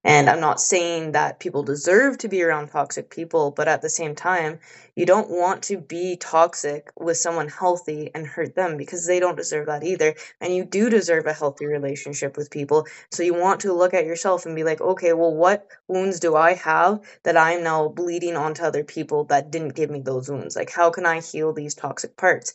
and 0.03 0.29
I'm 0.29 0.39
not 0.39 0.62
saying 0.62 1.13
that 1.13 1.39
people 1.39 1.63
deserve 1.63 2.17
to 2.19 2.27
be 2.27 2.43
around 2.43 2.69
toxic 2.69 3.10
people, 3.10 3.51
but 3.51 3.67
at 3.67 3.81
the 3.81 3.89
same 3.89 4.15
time, 4.15 4.60
you 4.95 5.05
don't 5.05 5.29
want 5.29 5.63
to 5.63 5.77
be 5.77 6.15
toxic 6.15 6.91
with 6.97 7.17
someone 7.17 7.49
healthy 7.49 8.12
and 8.15 8.25
hurt 8.25 8.55
them 8.55 8.77
because 8.77 9.05
they 9.05 9.19
don't 9.19 9.36
deserve 9.36 9.65
that 9.67 9.84
either. 9.84 10.15
And 10.39 10.55
you 10.55 10.63
do 10.63 10.89
deserve 10.89 11.25
a 11.25 11.34
healthy 11.34 11.65
relationship 11.65 12.38
with 12.38 12.51
people. 12.51 12.88
So 13.12 13.23
you 13.23 13.34
want 13.34 13.62
to 13.62 13.73
look 13.73 13.93
at 13.93 14.05
yourself 14.05 14.45
and 14.45 14.55
be 14.55 14.63
like, 14.63 14.81
okay, 14.81 15.13
well, 15.13 15.34
what 15.34 15.67
wounds 15.88 16.19
do 16.19 16.36
I 16.36 16.53
have 16.53 17.01
that 17.23 17.38
I'm 17.38 17.63
now 17.63 17.88
bleeding 17.89 18.38
onto 18.38 18.63
other 18.63 18.84
people 18.84 19.25
that 19.25 19.51
didn't 19.51 19.75
give 19.75 19.89
me 19.89 20.01
those 20.01 20.29
wounds? 20.29 20.55
Like, 20.55 20.71
how 20.71 20.91
can 20.91 21.05
I 21.05 21.19
heal 21.19 21.51
these 21.53 21.75
toxic 21.75 22.15
parts? 22.15 22.53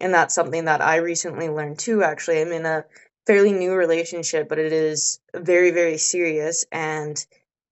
And 0.00 0.14
that's 0.14 0.34
something 0.34 0.64
that 0.64 0.80
I 0.80 0.96
recently 0.96 1.48
learned 1.48 1.78
too, 1.78 2.02
actually. 2.02 2.40
I'm 2.40 2.52
in 2.52 2.66
a 2.66 2.84
fairly 3.26 3.52
new 3.52 3.74
relationship, 3.74 4.48
but 4.48 4.58
it 4.58 4.72
is 4.72 5.20
very, 5.34 5.70
very 5.70 5.98
serious. 5.98 6.64
And 6.72 7.24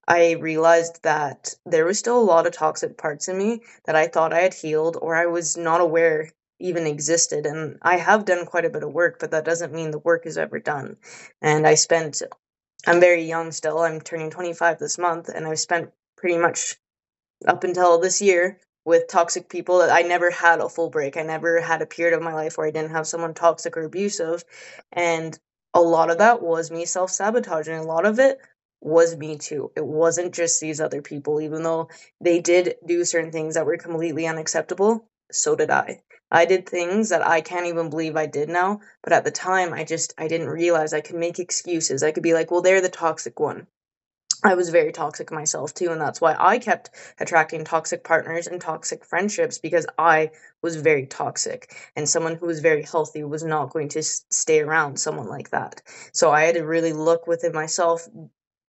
I 0.07 0.33
realized 0.33 1.03
that 1.03 1.55
there 1.67 1.85
was 1.85 1.99
still 1.99 2.19
a 2.19 2.23
lot 2.23 2.47
of 2.47 2.53
toxic 2.53 2.99
parts 2.99 3.29
in 3.29 3.39
me 3.39 3.63
that 3.85 3.97
I 3.97 4.09
thought 4.09 4.33
I 4.33 4.41
had 4.41 4.55
healed 4.55 4.97
or 5.01 5.15
I 5.15 5.27
was 5.27 5.57
not 5.57 5.81
aware 5.81 6.31
even 6.59 6.87
existed. 6.87 7.47
And 7.47 7.79
I 7.83 7.97
have 7.97 8.25
done 8.25 8.45
quite 8.47 8.65
a 8.65 8.71
bit 8.71 8.83
of 8.83 8.93
work, 8.93 9.19
but 9.19 9.31
that 9.31 9.45
doesn't 9.45 9.73
mean 9.73 9.91
the 9.91 9.99
work 9.99 10.27
is 10.27 10.39
ever 10.39 10.59
done. 10.59 10.97
And 11.41 11.67
I 11.67 11.75
spent, 11.75 12.23
I'm 12.87 13.01
very 13.01 13.23
young 13.23 13.53
still, 13.53 13.79
I'm 13.79 14.01
turning 14.01 14.31
25 14.31 14.79
this 14.79 14.99
month, 14.99 15.29
and 15.29 15.47
I've 15.47 15.59
spent 15.59 15.91
pretty 16.17 16.39
much 16.39 16.77
up 17.47 17.65
until 17.65 17.99
this 17.99 18.21
year 18.21 18.61
with 18.85 19.09
toxic 19.09 19.49
people. 19.49 19.83
I 19.83 20.03
never 20.03 20.31
had 20.31 20.61
a 20.61 20.69
full 20.69 20.90
break. 20.90 21.16
I 21.16 21.23
never 21.23 21.61
had 21.61 21.83
a 21.83 21.87
period 21.87 22.16
of 22.16 22.23
my 22.23 22.35
life 22.35 22.57
where 22.59 22.66
I 22.66 22.71
didn't 22.71 22.93
have 22.93 23.07
someone 23.07 23.35
toxic 23.35 23.77
or 23.77 23.83
abusive. 23.85 24.45
And 24.93 25.38
a 25.75 25.81
lot 25.81 26.11
of 26.11 26.19
that 26.19 26.43
was 26.43 26.71
me 26.71 26.85
self 26.85 27.11
sabotaging. 27.11 27.75
A 27.75 27.83
lot 27.83 28.07
of 28.07 28.19
it 28.19 28.40
was 28.81 29.16
me 29.16 29.37
too. 29.38 29.71
It 29.77 29.85
wasn't 29.85 30.35
just 30.35 30.61
these 30.61 30.81
other 30.81 31.03
people, 31.03 31.40
even 31.40 31.62
though 31.62 31.88
they 32.21 32.40
did 32.40 32.77
do 32.87 33.05
certain 33.05 33.33
things 33.33 33.55
that 33.55 33.66
were 33.66 33.77
completely 33.77 34.27
unacceptable. 34.27 35.07
So 35.31 35.55
did 35.55 35.71
I. 35.71 36.03
I 36.31 36.45
did 36.45 36.69
things 36.69 37.09
that 37.11 37.27
I 37.27 37.40
can't 37.40 37.66
even 37.66 37.90
believe 37.90 38.16
I 38.16 38.27
did 38.27 38.49
now, 38.49 38.81
but 39.03 39.12
at 39.12 39.25
the 39.25 39.31
time 39.31 39.73
I 39.73 39.85
just 39.85 40.14
I 40.16 40.29
didn't 40.29 40.49
realize 40.49 40.93
I 40.93 41.01
could 41.01 41.16
make 41.16 41.38
excuses. 41.38 42.03
I 42.03 42.12
could 42.12 42.23
be 42.23 42.35
like, 42.35 42.51
"Well, 42.51 42.62
they're 42.62 42.81
the 42.81 42.88
toxic 42.88 43.38
one." 43.40 43.66
I 44.42 44.55
was 44.55 44.70
very 44.70 44.92
toxic 44.92 45.31
myself 45.31 45.74
too, 45.74 45.90
and 45.90 46.00
that's 46.00 46.20
why 46.20 46.35
I 46.38 46.59
kept 46.59 46.90
attracting 47.18 47.64
toxic 47.64 48.05
partners 48.05 48.46
and 48.46 48.61
toxic 48.61 49.05
friendships 49.05 49.59
because 49.59 49.87
I 49.98 50.31
was 50.62 50.76
very 50.76 51.07
toxic, 51.07 51.74
and 51.94 52.09
someone 52.09 52.37
who 52.37 52.46
was 52.46 52.61
very 52.61 52.83
healthy 52.83 53.22
was 53.22 53.44
not 53.44 53.70
going 53.70 53.88
to 53.90 54.03
stay 54.03 54.61
around 54.61 54.98
someone 54.98 55.29
like 55.29 55.50
that. 55.50 55.83
So 56.12 56.31
I 56.31 56.44
had 56.44 56.55
to 56.55 56.62
really 56.62 56.92
look 56.94 57.26
within 57.26 57.53
myself 57.53 58.09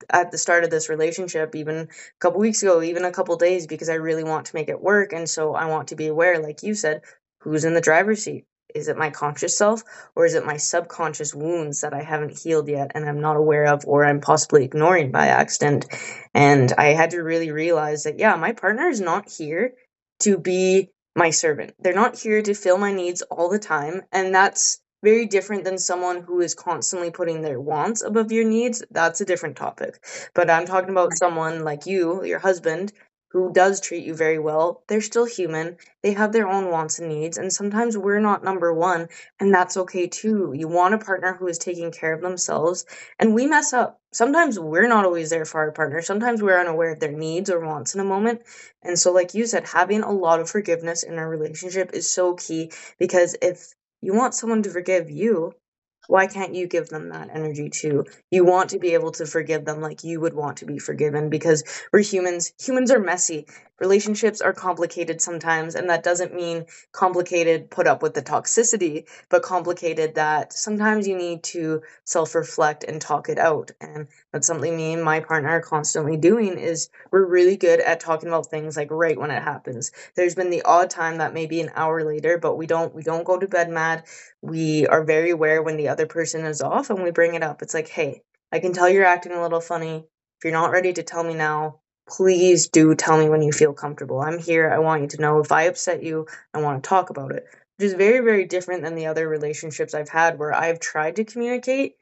at 0.10 0.32
the 0.32 0.38
start 0.38 0.64
of 0.64 0.72
this 0.72 0.90
relationship, 0.90 1.56
even 1.56 1.76
a 1.78 1.88
couple 2.20 2.40
weeks 2.40 2.64
ago, 2.64 2.82
even 2.82 3.06
a 3.06 3.12
couple 3.12 3.36
days, 3.38 3.68
because 3.68 3.90
I 3.90 3.96
really 3.96 4.24
want 4.24 4.48
to 4.48 4.56
make 4.56 4.70
it 4.70 4.82
work, 4.82 5.14
and 5.14 5.30
so 5.30 5.54
I 5.54 5.66
want 5.66 5.90
to 5.90 5.96
be 5.96 6.08
aware, 6.08 6.40
like 6.40 6.64
you 6.64 6.74
said, 6.74 7.02
who's 7.42 7.66
in 7.66 7.74
the 7.76 7.82
driver's 7.82 8.24
seat 8.24 8.46
is 8.76 8.88
it 8.88 8.98
my 8.98 9.10
conscious 9.10 9.58
self 9.58 9.84
or 10.16 10.26
is 10.26 10.36
it 10.36 10.46
my 10.46 10.58
subconscious 10.58 11.34
wounds 11.34 11.82
that 11.82 11.94
I 11.94 12.04
haven't 12.04 12.40
healed 12.40 12.68
yet 12.68 12.92
and 12.96 13.08
I'm 13.08 13.22
not 13.22 13.38
aware 13.38 13.66
of 13.68 13.86
or 13.86 14.06
I'm 14.06 14.22
possibly 14.22 14.64
ignoring 14.64 15.12
by 15.12 15.28
accident? 15.28 15.88
And 16.34 16.72
I 16.78 16.88
had 16.88 17.12
to 17.12 17.20
really 17.22 17.52
realize 17.52 18.04
that, 18.04 18.20
yeah, 18.20 18.36
my 18.36 18.54
partner 18.54 18.88
is 18.88 19.02
not 19.02 19.30
here 19.30 19.74
to 20.22 20.38
be 20.38 20.90
my 21.16 21.32
servant. 21.32 21.74
They're 21.80 21.94
not 21.94 22.18
here 22.18 22.42
to 22.42 22.54
fill 22.54 22.78
my 22.78 22.94
needs 22.94 23.22
all 23.24 23.50
the 23.50 23.60
time. 23.60 24.02
And 24.12 24.34
that's 24.34 24.82
very 25.04 25.26
different 25.26 25.64
than 25.64 25.78
someone 25.78 26.22
who 26.22 26.42
is 26.42 26.56
constantly 26.56 27.12
putting 27.12 27.42
their 27.42 27.60
wants 27.60 28.02
above 28.02 28.32
your 28.32 28.44
needs. 28.44 28.84
That's 28.92 29.22
a 29.22 29.26
different 29.26 29.56
topic. 29.56 30.04
But 30.34 30.50
I'm 30.50 30.66
talking 30.66 30.90
about 30.90 31.18
someone 31.18 31.64
like 31.64 31.86
you, 31.86 32.24
your 32.24 32.40
husband, 32.40 32.92
who 33.30 33.52
does 33.54 33.80
treat 33.80 34.04
you 34.06 34.14
very 34.14 34.40
well, 34.40 34.84
they're 34.88 35.02
still 35.02 35.26
human. 35.26 35.78
They 36.02 36.14
have 36.14 36.32
their 36.32 36.48
own 36.48 36.70
wants 36.70 37.00
and 37.00 37.10
needs, 37.10 37.38
and 37.38 37.52
sometimes 37.54 37.98
we're 37.98 38.20
not 38.20 38.44
number 38.44 38.74
one, 38.74 39.10
and 39.40 39.54
that's 39.54 39.78
okay 39.78 40.08
too. 40.08 40.54
You 40.56 40.68
want 40.68 40.94
a 40.94 40.98
partner 40.98 41.34
who 41.34 41.48
is 41.48 41.58
taking 41.58 41.92
care 41.92 42.14
of 42.14 42.22
themselves, 42.22 42.86
and 43.20 43.34
we 43.34 43.48
mess 43.48 43.74
up. 43.74 44.00
Sometimes 44.12 44.60
we're 44.60 44.88
not 44.88 45.06
always 45.06 45.30
there 45.30 45.46
for 45.46 45.62
our 45.62 45.72
partner. 45.72 46.02
Sometimes 46.02 46.42
we're 46.42 46.60
unaware 46.60 46.92
of 46.92 47.00
their 47.00 47.12
needs 47.12 47.50
or 47.50 47.60
wants 47.66 47.94
in 47.94 48.02
a 48.02 48.04
moment. 48.04 48.42
And 48.84 48.98
so, 48.98 49.12
like 49.12 49.34
you 49.34 49.46
said, 49.46 49.68
having 49.68 50.02
a 50.02 50.12
lot 50.12 50.40
of 50.40 50.50
forgiveness 50.50 51.04
in 51.04 51.20
a 51.20 51.28
relationship 51.28 51.92
is 51.94 52.12
so 52.12 52.34
key 52.34 52.72
because 52.98 53.36
if 53.42 53.74
you 54.02 54.14
want 54.14 54.34
someone 54.34 54.64
to 54.64 54.70
forgive 54.70 55.10
you, 55.10 55.54
why 56.10 56.26
can't 56.26 56.56
you 56.56 56.66
give 56.66 56.90
them 56.90 57.10
that 57.10 57.30
energy 57.32 57.70
too? 57.70 58.04
You 58.32 58.44
want 58.44 58.72
to 58.72 58.80
be 58.80 58.96
able 58.96 59.12
to 59.12 59.28
forgive 59.28 59.64
them 59.64 59.80
like 59.80 60.04
you 60.04 60.20
would 60.20 60.34
want 60.34 60.58
to 60.58 60.66
be 60.66 60.80
forgiven 60.80 61.30
because 61.30 61.64
we're 61.94 62.00
humans. 62.00 62.52
Humans 62.60 62.90
are 62.90 63.00
messy. 63.00 63.46
Relationships 63.80 64.42
are 64.42 64.52
complicated 64.52 65.22
sometimes, 65.22 65.76
and 65.76 65.90
that 65.90 66.04
doesn't 66.04 66.34
mean 66.34 66.66
complicated 66.92 67.70
put 67.70 67.88
up 67.88 68.02
with 68.02 68.14
the 68.14 68.22
toxicity, 68.22 69.06
but 69.30 69.44
complicated 69.44 70.16
that 70.16 70.52
sometimes 70.52 71.08
you 71.08 71.16
need 71.16 71.44
to 71.44 71.82
self-reflect 72.04 72.84
and 72.84 73.00
talk 73.00 73.30
it 73.30 73.38
out. 73.38 73.72
And 73.80 74.08
that's 74.34 74.48
something 74.48 74.76
me 74.76 74.94
and 74.94 75.04
my 75.04 75.22
partner 75.22 75.50
are 75.50 75.62
constantly 75.62 76.18
doing 76.18 76.58
is 76.58 76.90
we're 77.12 77.26
really 77.26 77.56
good 77.56 77.80
at 77.80 78.02
talking 78.02 78.28
about 78.28 78.48
things 78.48 78.76
like 78.76 78.92
right 78.92 79.18
when 79.18 79.32
it 79.32 79.44
happens. 79.44 79.92
There's 80.16 80.36
been 80.36 80.50
the 80.50 80.64
odd 80.64 80.90
time 80.90 81.20
that 81.20 81.34
maybe 81.34 81.62
an 81.62 81.72
hour 81.76 82.04
later, 82.04 82.38
but 82.38 82.58
we 82.58 82.66
don't 82.66 82.94
we 82.94 83.04
don't 83.04 83.24
go 83.24 83.38
to 83.38 83.48
bed 83.48 83.70
mad. 83.70 84.04
We 84.42 84.88
are 84.88 85.04
very 85.04 85.32
aware 85.32 85.62
when 85.62 85.78
the 85.78 85.90
other 85.90 86.06
person 86.08 86.46
is 86.46 86.62
off 86.62 86.90
and 86.90 87.04
we 87.04 87.12
bring 87.12 87.36
it 87.36 87.44
up. 87.44 87.62
It's 87.62 87.74
like, 87.74 87.90
"Hey, 87.90 88.22
I 88.52 88.60
can 88.60 88.74
tell 88.74 88.90
you're 88.90 89.06
acting 89.06 89.34
a 89.34 89.42
little 89.42 89.62
funny. 89.62 90.08
If 90.38 90.44
you're 90.46 90.54
not 90.54 90.72
ready 90.72 90.94
to 90.94 91.04
tell 91.04 91.24
me 91.24 91.34
now, 91.34 91.82
please 92.08 92.68
do 92.70 92.96
tell 92.96 93.18
me 93.18 93.30
when 93.30 93.42
you 93.42 93.52
feel 93.52 93.74
comfortable. 93.74 94.20
I'm 94.22 94.40
here. 94.40 94.70
I 94.70 94.80
want 94.80 95.02
you 95.02 95.08
to 95.10 95.22
know 95.22 95.40
if 95.40 95.52
I 95.52 95.64
upset 95.64 96.04
you, 96.04 96.28
I 96.54 96.62
want 96.62 96.84
to 96.84 96.88
talk 96.90 97.10
about 97.10 97.34
it. 97.34 97.46
Which 97.78 97.88
is 97.88 97.94
very, 97.94 98.20
very 98.20 98.46
different 98.46 98.84
than 98.84 98.96
the 98.96 99.06
other 99.08 99.28
relationships 99.28 99.94
I've 99.94 100.10
had 100.10 100.40
where 100.40 100.54
I've 100.54 100.80
tried 100.80 101.18
to 101.18 101.24
communicate 101.24 101.96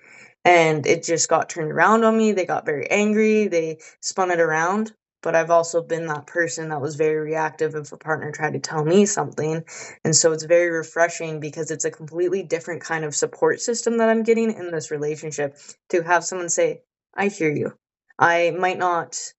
and 0.45 0.85
it 0.87 1.03
just 1.03 1.29
got 1.29 1.49
turned 1.49 1.71
around 1.71 2.03
on 2.03 2.17
me. 2.17 2.31
They 2.31 2.45
got 2.45 2.65
very 2.65 2.89
angry, 2.89 3.47
they 3.47 3.79
spun 4.01 4.31
it 4.31 4.39
around. 4.39 4.93
But 5.21 5.35
I've 5.35 5.49
also 5.49 5.81
been 5.81 6.05
that 6.07 6.27
person 6.27 6.69
that 6.69 6.81
was 6.81 6.95
very 6.95 7.17
reactive 7.17 7.75
if 7.75 7.91
a 7.91 7.97
partner 7.97 8.31
tried 8.31 8.53
to 8.53 8.59
tell 8.59 8.85
me 8.85 9.05
something. 9.05 9.63
And 10.03 10.15
so 10.15 10.31
it's 10.31 10.43
very 10.43 10.69
refreshing 10.69 11.39
because 11.39 11.71
it's 11.71 11.85
a 11.85 11.91
completely 11.91 12.43
different 12.43 12.81
kind 12.81 13.03
of 13.03 13.15
support 13.15 13.59
system 13.59 13.97
that 13.97 14.09
I'm 14.09 14.23
getting 14.23 14.51
in 14.51 14.71
this 14.71 14.91
relationship 14.91 15.57
to 15.89 16.03
have 16.03 16.23
someone 16.23 16.49
say, 16.49 16.81
I 17.15 17.27
hear 17.29 17.51
you. 17.51 17.73
I 18.19 18.51
might 18.51 18.77
not 18.77 19.33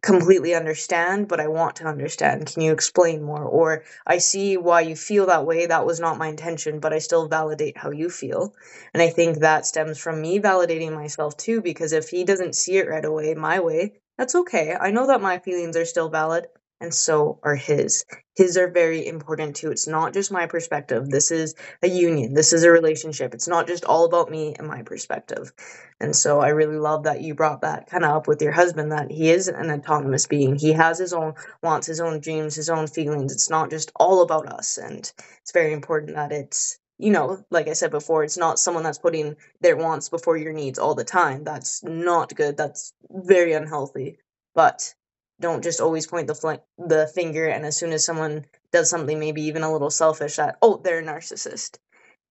completely 0.00 0.54
understand, 0.54 1.28
but 1.28 1.40
I 1.40 1.48
want 1.48 1.76
to 1.76 1.84
understand. 1.84 2.46
Can 2.46 2.62
you 2.62 2.72
explain 2.72 3.22
more? 3.22 3.42
Or 3.42 3.84
I 4.06 4.18
see 4.18 4.56
why 4.56 4.82
you 4.82 4.94
feel 4.94 5.26
that 5.26 5.46
way. 5.46 5.66
That 5.66 5.86
was 5.86 6.00
not 6.00 6.18
my 6.18 6.28
intention, 6.28 6.80
but 6.80 6.92
I 6.92 6.98
still 6.98 7.28
validate 7.28 7.76
how 7.76 7.90
you 7.90 8.08
feel. 8.08 8.54
And 8.94 9.02
I 9.02 9.10
think 9.10 9.38
that 9.38 9.66
stems 9.66 9.98
from 9.98 10.20
me 10.20 10.38
validating 10.38 10.94
myself 10.94 11.36
too, 11.36 11.60
because 11.60 11.92
if 11.92 12.08
he 12.08 12.24
doesn't 12.24 12.54
see 12.54 12.76
it 12.76 12.88
right 12.88 13.04
away, 13.04 13.34
my 13.34 13.60
way, 13.60 13.94
that's 14.18 14.34
okay. 14.34 14.76
I 14.78 14.90
know 14.90 15.06
that 15.06 15.22
my 15.22 15.38
feelings 15.38 15.76
are 15.76 15.84
still 15.84 16.08
valid 16.10 16.48
and 16.80 16.94
so 16.94 17.38
are 17.42 17.56
his. 17.56 18.04
His 18.36 18.56
are 18.56 18.70
very 18.70 19.06
important 19.06 19.56
too. 19.56 19.70
It's 19.70 19.88
not 19.88 20.12
just 20.12 20.30
my 20.30 20.46
perspective. 20.46 21.08
This 21.08 21.30
is 21.30 21.54
a 21.82 21.88
union. 21.88 22.34
This 22.34 22.52
is 22.52 22.62
a 22.62 22.70
relationship. 22.70 23.34
It's 23.34 23.48
not 23.48 23.66
just 23.66 23.84
all 23.84 24.04
about 24.04 24.30
me 24.30 24.54
and 24.56 24.68
my 24.68 24.82
perspective. 24.82 25.52
And 26.00 26.14
so 26.14 26.40
I 26.40 26.48
really 26.48 26.78
love 26.78 27.04
that 27.04 27.20
you 27.20 27.34
brought 27.34 27.62
that 27.62 27.88
kind 27.88 28.04
of 28.04 28.10
up 28.10 28.28
with 28.28 28.42
your 28.42 28.52
husband 28.52 28.92
that 28.92 29.10
he 29.10 29.30
is 29.30 29.48
an 29.48 29.70
autonomous 29.70 30.26
being. 30.26 30.56
He 30.56 30.72
has 30.72 30.98
his 30.98 31.12
own 31.12 31.34
wants, 31.62 31.88
his 31.88 32.00
own 32.00 32.20
dreams, 32.20 32.54
his 32.54 32.70
own 32.70 32.86
feelings. 32.86 33.32
It's 33.32 33.50
not 33.50 33.70
just 33.70 33.90
all 33.96 34.22
about 34.22 34.46
us. 34.46 34.78
And 34.78 34.98
it's 35.42 35.52
very 35.52 35.72
important 35.72 36.14
that 36.14 36.30
it's 36.30 36.78
you 36.98 37.10
know, 37.10 37.44
like 37.50 37.68
I 37.68 37.72
said 37.74 37.90
before, 37.90 38.24
it's 38.24 38.36
not 38.36 38.58
someone 38.58 38.82
that's 38.82 38.98
putting 38.98 39.36
their 39.60 39.76
wants 39.76 40.08
before 40.08 40.36
your 40.36 40.52
needs 40.52 40.78
all 40.78 40.94
the 40.94 41.04
time. 41.04 41.44
That's 41.44 41.82
not 41.84 42.34
good. 42.34 42.56
That's 42.56 42.92
very 43.08 43.52
unhealthy. 43.52 44.18
But 44.54 44.94
don't 45.40 45.62
just 45.62 45.80
always 45.80 46.06
point 46.06 46.26
the 46.26 46.34
fl- 46.34 46.64
the 46.78 47.10
finger 47.14 47.46
and 47.46 47.64
as 47.64 47.76
soon 47.76 47.92
as 47.92 48.04
someone 48.04 48.44
does 48.72 48.90
something 48.90 49.18
maybe 49.18 49.42
even 49.42 49.62
a 49.62 49.72
little 49.72 49.90
selfish 49.90 50.36
that 50.36 50.56
oh 50.62 50.80
they're 50.82 50.98
a 50.98 51.02
narcissist 51.02 51.78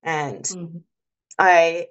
and 0.04 0.44
mm-hmm. 0.44 0.78
i 1.40 1.88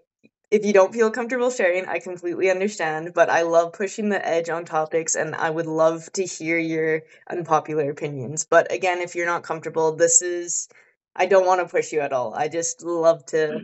if 0.50 0.64
you 0.64 0.72
don't 0.72 0.92
feel 0.92 1.10
comfortable 1.10 1.50
sharing 1.50 1.86
i 1.86 1.98
completely 1.98 2.50
understand 2.50 3.12
but 3.14 3.30
i 3.30 3.42
love 3.42 3.72
pushing 3.72 4.08
the 4.08 4.28
edge 4.28 4.48
on 4.48 4.64
topics 4.64 5.14
and 5.14 5.34
i 5.34 5.48
would 5.48 5.66
love 5.66 6.10
to 6.12 6.24
hear 6.24 6.58
your 6.58 7.02
unpopular 7.30 7.90
opinions 7.90 8.46
but 8.48 8.70
again 8.72 9.00
if 9.00 9.14
you're 9.14 9.26
not 9.26 9.42
comfortable 9.42 9.96
this 9.96 10.22
is 10.22 10.68
i 11.16 11.26
don't 11.26 11.46
want 11.46 11.60
to 11.60 11.68
push 11.68 11.92
you 11.92 12.00
at 12.00 12.12
all. 12.12 12.34
I 12.34 12.48
just 12.48 12.82
love 12.82 13.24
to 13.26 13.60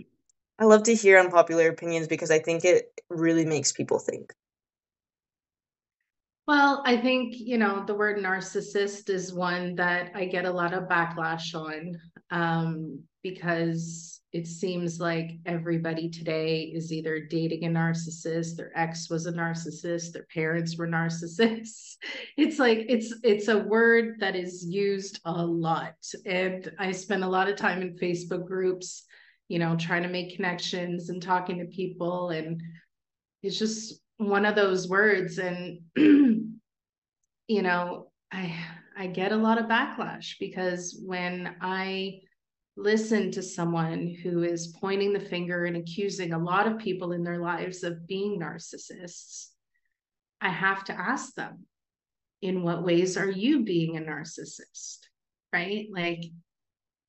i 0.59 0.65
love 0.65 0.85
to 0.85 0.95
hear 0.95 1.19
unpopular 1.19 1.69
opinions 1.69 2.09
because 2.09 2.31
i 2.31 2.39
think 2.39 2.65
it 2.65 3.01
really 3.09 3.45
makes 3.45 3.73
people 3.73 3.99
think. 3.99 4.33
Well, 6.49 6.83
I 6.85 6.97
think, 6.97 7.35
you 7.39 7.57
know, 7.57 7.85
the 7.87 7.95
word 7.95 8.19
narcissist 8.19 9.09
is 9.11 9.33
one 9.33 9.77
that 9.77 10.11
I 10.15 10.25
get 10.25 10.45
a 10.45 10.51
lot 10.51 10.75
of 10.75 10.89
backlash 10.89 11.55
on 11.55 11.97
um, 12.33 13.05
because 13.23 14.21
it 14.33 14.47
seems 14.47 14.99
like 14.99 15.39
everybody 15.45 16.09
today 16.09 16.63
is 16.63 16.93
either 16.93 17.21
dating 17.21 17.65
a 17.65 17.69
narcissist, 17.69 18.57
their 18.57 18.73
ex 18.75 19.11
was 19.11 19.27
a 19.27 19.33
narcissist, 19.33 20.13
their 20.13 20.27
parents 20.33 20.77
were 20.77 20.89
narcissists. 20.89 21.97
It's 22.37 22.59
like 22.59 22.87
it's 22.89 23.15
it's 23.23 23.49
a 23.49 23.59
word 23.59 24.21
that 24.21 24.35
is 24.35 24.65
used 24.65 25.21
a 25.25 25.45
lot. 25.45 25.97
And 26.25 26.73
I 26.79 26.93
spend 26.93 27.25
a 27.25 27.29
lot 27.29 27.49
of 27.49 27.57
time 27.57 27.83
in 27.83 27.97
Facebook 27.97 28.47
groups, 28.47 29.05
you 29.49 29.59
know, 29.59 29.77
trying 29.77 30.03
to 30.03 30.09
make 30.09 30.37
connections 30.37 31.11
and 31.11 31.23
talking 31.23 31.59
to 31.59 31.67
people 31.67 32.31
and 32.31 32.63
it's 33.43 33.59
just 33.59 34.01
one 34.19 34.47
of 34.47 34.55
those 34.55 34.89
words 34.89 35.39
and 35.39 35.81
you 35.97 37.63
know 37.63 38.11
i 38.31 38.55
i 38.97 39.07
get 39.07 39.33
a 39.33 39.37
lot 39.37 39.59
of 39.59 39.67
backlash 39.67 40.35
because 40.39 41.01
when 41.05 41.55
i 41.61 42.21
listen 42.77 43.31
to 43.31 43.43
someone 43.43 44.15
who 44.23 44.43
is 44.43 44.75
pointing 44.81 45.13
the 45.13 45.21
finger 45.21 45.65
and 45.65 45.77
accusing 45.77 46.33
a 46.33 46.39
lot 46.39 46.67
of 46.67 46.79
people 46.79 47.13
in 47.13 47.23
their 47.23 47.39
lives 47.39 47.83
of 47.83 48.07
being 48.07 48.41
narcissists 48.41 49.49
i 50.41 50.49
have 50.49 50.83
to 50.83 50.93
ask 50.93 51.35
them 51.35 51.67
in 52.41 52.63
what 52.63 52.83
ways 52.83 53.17
are 53.17 53.31
you 53.31 53.63
being 53.63 53.97
a 53.97 54.01
narcissist 54.01 54.99
right 55.53 55.89
like 55.93 56.25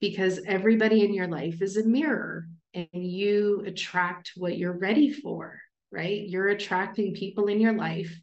because 0.02 0.41
everybody 0.45 1.06
in 1.06 1.13
your 1.13 1.28
life 1.28 1.62
is 1.62 1.78
a 1.78 1.86
mirror 1.86 2.45
and 2.73 2.88
you 2.91 3.63
attract 3.65 4.34
what 4.36 4.58
you're 4.58 4.78
ready 4.78 5.12
for 5.12 5.60
right? 5.93 6.28
You're 6.28 6.49
attracting 6.49 7.13
people 7.13 7.47
in 7.47 7.62
your 7.62 7.73
life 7.73 8.13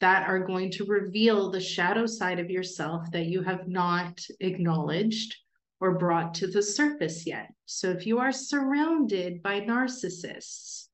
that 0.00 0.28
are 0.28 0.40
going 0.40 0.72
to 0.72 0.84
reveal 0.84 1.50
the 1.50 1.60
shadow 1.60 2.04
side 2.04 2.40
of 2.40 2.50
yourself 2.50 3.10
that 3.12 3.26
you 3.26 3.42
have 3.42 3.68
not 3.68 4.20
acknowledged 4.40 5.36
or 5.80 5.98
brought 5.98 6.34
to 6.34 6.46
the 6.46 6.62
surface 6.62 7.26
yet. 7.26 7.52
So 7.66 7.90
if 7.90 8.06
you 8.06 8.18
are 8.18 8.32
surrounded 8.32 9.42
by 9.42 9.60
narcissists, 9.60 10.88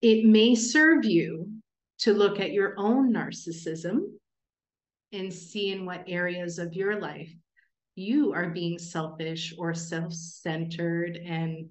it 0.00 0.24
may 0.24 0.54
serve 0.54 1.04
you 1.04 1.48
to 2.00 2.12
look 2.12 2.40
at 2.40 2.52
your 2.52 2.74
own 2.76 3.12
narcissism 3.12 4.00
and 5.12 5.32
see 5.32 5.70
in 5.70 5.86
what 5.86 6.04
areas 6.08 6.58
of 6.58 6.74
your 6.74 6.98
life 6.98 7.32
you 7.94 8.32
are 8.32 8.50
being 8.50 8.78
selfish 8.78 9.54
or 9.58 9.74
self-centered 9.74 11.16
and 11.16 11.68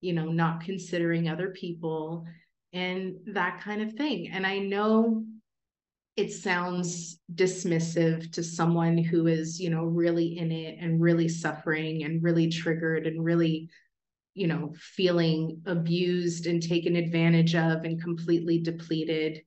you 0.00 0.12
know 0.12 0.26
not 0.26 0.60
considering 0.60 1.28
other 1.28 1.50
people 1.50 2.24
and 2.72 3.16
that 3.26 3.60
kind 3.60 3.82
of 3.82 3.94
thing. 3.94 4.28
And 4.28 4.46
I 4.46 4.58
know 4.58 5.24
it 6.16 6.32
sounds 6.32 7.20
dismissive 7.34 8.32
to 8.32 8.42
someone 8.42 8.96
who 8.96 9.26
is, 9.26 9.60
you 9.60 9.68
know, 9.68 9.84
really 9.84 10.38
in 10.38 10.50
it 10.50 10.78
and 10.80 11.00
really 11.00 11.28
suffering 11.28 12.04
and 12.04 12.22
really 12.22 12.48
triggered 12.48 13.06
and 13.06 13.22
really, 13.22 13.68
you 14.34 14.46
know, 14.46 14.72
feeling 14.78 15.60
abused 15.66 16.46
and 16.46 16.62
taken 16.62 16.96
advantage 16.96 17.54
of 17.54 17.84
and 17.84 18.02
completely 18.02 18.58
depleted, 18.58 19.42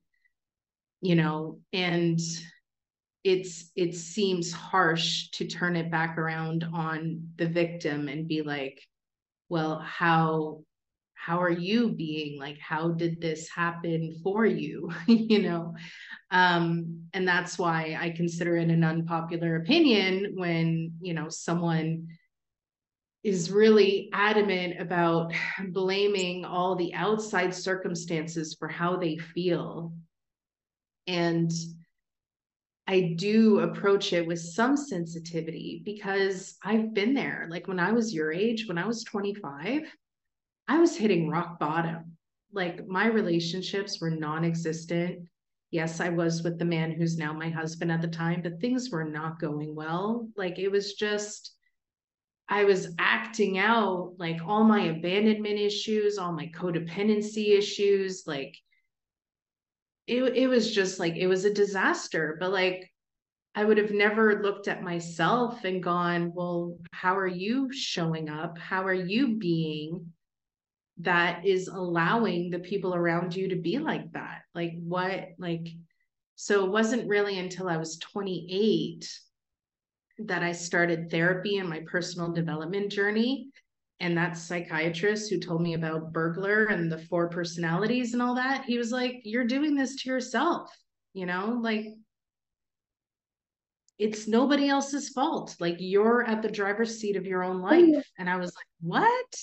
you 1.00 1.16
know, 1.16 1.58
and 1.72 2.20
it's 3.24 3.70
it 3.76 3.94
seems 3.94 4.52
harsh 4.52 5.28
to 5.30 5.46
turn 5.46 5.76
it 5.76 5.90
back 5.90 6.16
around 6.16 6.64
on 6.72 7.28
the 7.36 7.46
victim 7.46 8.08
and 8.08 8.26
be 8.26 8.40
like 8.40 8.80
well 9.50 9.78
how 9.78 10.62
how 11.24 11.40
are 11.40 11.50
you 11.50 11.90
being? 11.90 12.38
Like 12.38 12.58
how 12.58 12.90
did 12.90 13.20
this 13.20 13.48
happen 13.48 14.20
for 14.22 14.46
you? 14.46 14.90
You 15.06 15.42
know? 15.42 15.74
Um 16.30 17.04
and 17.12 17.26
that's 17.26 17.58
why 17.58 17.96
i 18.00 18.10
consider 18.10 18.56
it 18.56 18.68
an 18.68 18.84
unpopular 18.84 19.56
opinion 19.56 20.34
when 20.36 20.92
you 21.00 21.14
know 21.14 21.28
someone 21.28 22.06
is 23.22 23.50
really 23.50 24.08
adamant 24.12 24.80
about 24.80 25.32
blaming 25.68 26.44
all 26.44 26.74
the 26.76 26.94
outside 26.94 27.54
circumstances 27.54 28.56
for 28.58 28.68
how 28.68 28.96
they 28.96 29.16
feel. 29.16 29.92
And 31.06 31.50
I 32.86 33.14
do 33.16 33.60
approach 33.60 34.12
it 34.12 34.26
with 34.26 34.40
some 34.40 34.76
sensitivity 34.76 35.82
because 35.84 36.56
I've 36.64 36.92
been 36.92 37.14
there. 37.14 37.46
Like 37.48 37.68
when 37.68 37.78
I 37.78 37.92
was 37.92 38.12
your 38.12 38.32
age, 38.32 38.66
when 38.66 38.78
I 38.78 38.86
was 38.86 39.04
25, 39.04 39.82
I 40.70 40.78
was 40.78 40.96
hitting 40.96 41.28
rock 41.28 41.58
bottom. 41.58 42.16
Like 42.52 42.86
my 42.86 43.06
relationships 43.06 44.00
were 44.00 44.08
non 44.08 44.44
existent. 44.44 45.26
Yes, 45.72 46.00
I 46.00 46.10
was 46.10 46.44
with 46.44 46.60
the 46.60 46.64
man 46.64 46.92
who's 46.92 47.18
now 47.18 47.32
my 47.32 47.48
husband 47.50 47.90
at 47.90 48.00
the 48.00 48.06
time, 48.06 48.40
but 48.40 48.60
things 48.60 48.88
were 48.88 49.04
not 49.04 49.40
going 49.40 49.74
well. 49.74 50.28
Like 50.36 50.60
it 50.60 50.68
was 50.68 50.94
just, 50.94 51.56
I 52.48 52.62
was 52.62 52.94
acting 53.00 53.58
out 53.58 54.12
like 54.18 54.42
all 54.46 54.62
my 54.62 54.82
abandonment 54.82 55.58
issues, 55.58 56.18
all 56.18 56.30
my 56.30 56.46
codependency 56.54 57.58
issues, 57.58 58.22
like 58.28 58.56
it, 60.06 60.22
it 60.22 60.46
was 60.46 60.72
just 60.72 61.00
like 61.00 61.16
it 61.16 61.26
was 61.26 61.44
a 61.44 61.52
disaster. 61.52 62.36
But 62.38 62.52
like 62.52 62.88
I 63.56 63.64
would 63.64 63.78
have 63.78 63.90
never 63.90 64.40
looked 64.40 64.68
at 64.68 64.84
myself 64.84 65.64
and 65.64 65.82
gone, 65.82 66.32
well, 66.32 66.78
how 66.92 67.18
are 67.18 67.26
you 67.26 67.72
showing 67.72 68.28
up? 68.28 68.56
How 68.56 68.84
are 68.86 68.94
you 68.94 69.36
being 69.36 70.12
that 71.02 71.46
is 71.46 71.68
allowing 71.68 72.50
the 72.50 72.58
people 72.58 72.94
around 72.94 73.34
you 73.34 73.48
to 73.48 73.56
be 73.56 73.78
like 73.78 74.12
that? 74.12 74.42
Like, 74.54 74.72
what, 74.82 75.28
like, 75.38 75.68
so 76.36 76.64
it 76.64 76.70
wasn't 76.70 77.08
really 77.08 77.38
until 77.38 77.68
I 77.68 77.76
was 77.76 77.98
28 77.98 79.08
that 80.26 80.42
I 80.42 80.52
started 80.52 81.10
therapy 81.10 81.58
and 81.58 81.68
my 81.68 81.80
personal 81.86 82.32
development 82.32 82.90
journey. 82.90 83.50
And 84.00 84.16
that 84.16 84.36
psychiatrist 84.36 85.28
who 85.28 85.38
told 85.38 85.60
me 85.60 85.74
about 85.74 86.12
Bergler 86.12 86.72
and 86.72 86.90
the 86.90 86.98
four 86.98 87.28
personalities 87.28 88.14
and 88.14 88.22
all 88.22 88.34
that, 88.36 88.64
he 88.64 88.78
was 88.78 88.90
like, 88.90 89.20
You're 89.24 89.46
doing 89.46 89.74
this 89.74 89.96
to 89.96 90.08
yourself, 90.08 90.74
you 91.12 91.26
know, 91.26 91.58
like 91.60 91.84
it's 93.98 94.26
nobody 94.26 94.70
else's 94.70 95.10
fault. 95.10 95.54
Like 95.60 95.76
you're 95.78 96.26
at 96.26 96.40
the 96.40 96.50
driver's 96.50 96.98
seat 96.98 97.16
of 97.16 97.26
your 97.26 97.44
own 97.44 97.60
oh, 97.60 97.64
life. 97.64 98.10
And 98.18 98.30
I 98.30 98.36
was 98.36 98.54
like, 98.56 98.66
What? 98.80 99.36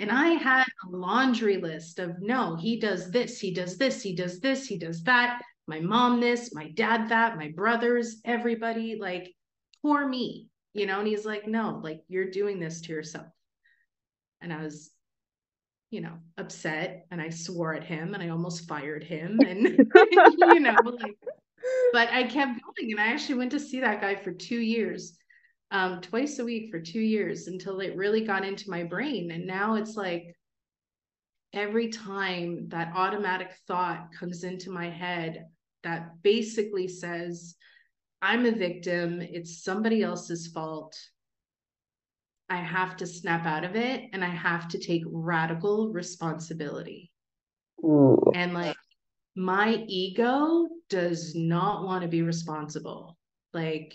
And 0.00 0.10
I 0.10 0.28
had 0.30 0.66
a 0.84 0.96
laundry 0.96 1.56
list 1.58 1.98
of 1.98 2.20
no, 2.20 2.56
he 2.56 2.78
does 2.78 3.10
this, 3.10 3.40
he 3.40 3.52
does 3.52 3.78
this, 3.78 4.02
he 4.02 4.14
does 4.14 4.40
this, 4.40 4.66
he 4.66 4.78
does 4.78 5.02
that. 5.04 5.40
My 5.66 5.80
mom, 5.80 6.20
this, 6.20 6.54
my 6.54 6.70
dad, 6.70 7.08
that, 7.10 7.36
my 7.36 7.48
brothers, 7.48 8.20
everybody. 8.24 8.96
Like, 9.00 9.34
poor 9.82 10.06
me, 10.06 10.48
you 10.72 10.86
know? 10.86 11.00
And 11.00 11.08
he's 11.08 11.26
like, 11.26 11.46
no, 11.46 11.80
like 11.82 12.02
you're 12.08 12.30
doing 12.30 12.58
this 12.58 12.80
to 12.82 12.92
yourself. 12.92 13.26
And 14.40 14.52
I 14.52 14.62
was, 14.62 14.90
you 15.90 16.00
know, 16.00 16.14
upset 16.36 17.06
and 17.10 17.20
I 17.20 17.30
swore 17.30 17.74
at 17.74 17.84
him 17.84 18.14
and 18.14 18.22
I 18.22 18.28
almost 18.28 18.68
fired 18.68 19.04
him. 19.04 19.38
And, 19.46 19.62
you 20.10 20.60
know, 20.60 20.76
like, 20.84 21.16
but 21.92 22.08
I 22.10 22.22
kept 22.24 22.60
going. 22.62 22.92
And 22.92 23.00
I 23.00 23.08
actually 23.08 23.36
went 23.36 23.50
to 23.52 23.60
see 23.60 23.80
that 23.80 24.00
guy 24.00 24.14
for 24.14 24.32
two 24.32 24.60
years, 24.60 25.18
um, 25.70 26.00
twice 26.00 26.38
a 26.38 26.44
week 26.44 26.70
for 26.70 26.80
two 26.80 27.00
years 27.00 27.46
until 27.46 27.80
it 27.80 27.96
really 27.96 28.24
got 28.24 28.44
into 28.44 28.70
my 28.70 28.84
brain. 28.84 29.30
And 29.30 29.46
now 29.46 29.74
it's 29.74 29.96
like, 29.96 30.34
every 31.52 31.88
time 31.88 32.68
that 32.68 32.92
automatic 32.94 33.50
thought 33.66 34.08
comes 34.18 34.44
into 34.44 34.70
my 34.70 34.90
head 34.90 35.46
that 35.82 36.22
basically 36.22 36.88
says, 36.88 37.54
I'm 38.20 38.46
a 38.46 38.52
victim, 38.52 39.20
it's 39.20 39.62
somebody 39.62 40.02
else's 40.02 40.48
fault. 40.48 40.96
I 42.50 42.56
have 42.56 42.96
to 42.98 43.06
snap 43.06 43.46
out 43.46 43.64
of 43.64 43.76
it 43.76 44.04
and 44.12 44.24
I 44.24 44.28
have 44.28 44.68
to 44.68 44.78
take 44.78 45.02
radical 45.06 45.92
responsibility. 45.92 47.12
Ooh. 47.84 48.32
And 48.34 48.54
like 48.54 48.76
my 49.36 49.84
ego 49.86 50.66
does 50.88 51.34
not 51.34 51.84
want 51.84 52.02
to 52.02 52.08
be 52.08 52.22
responsible. 52.22 53.16
Like 53.52 53.94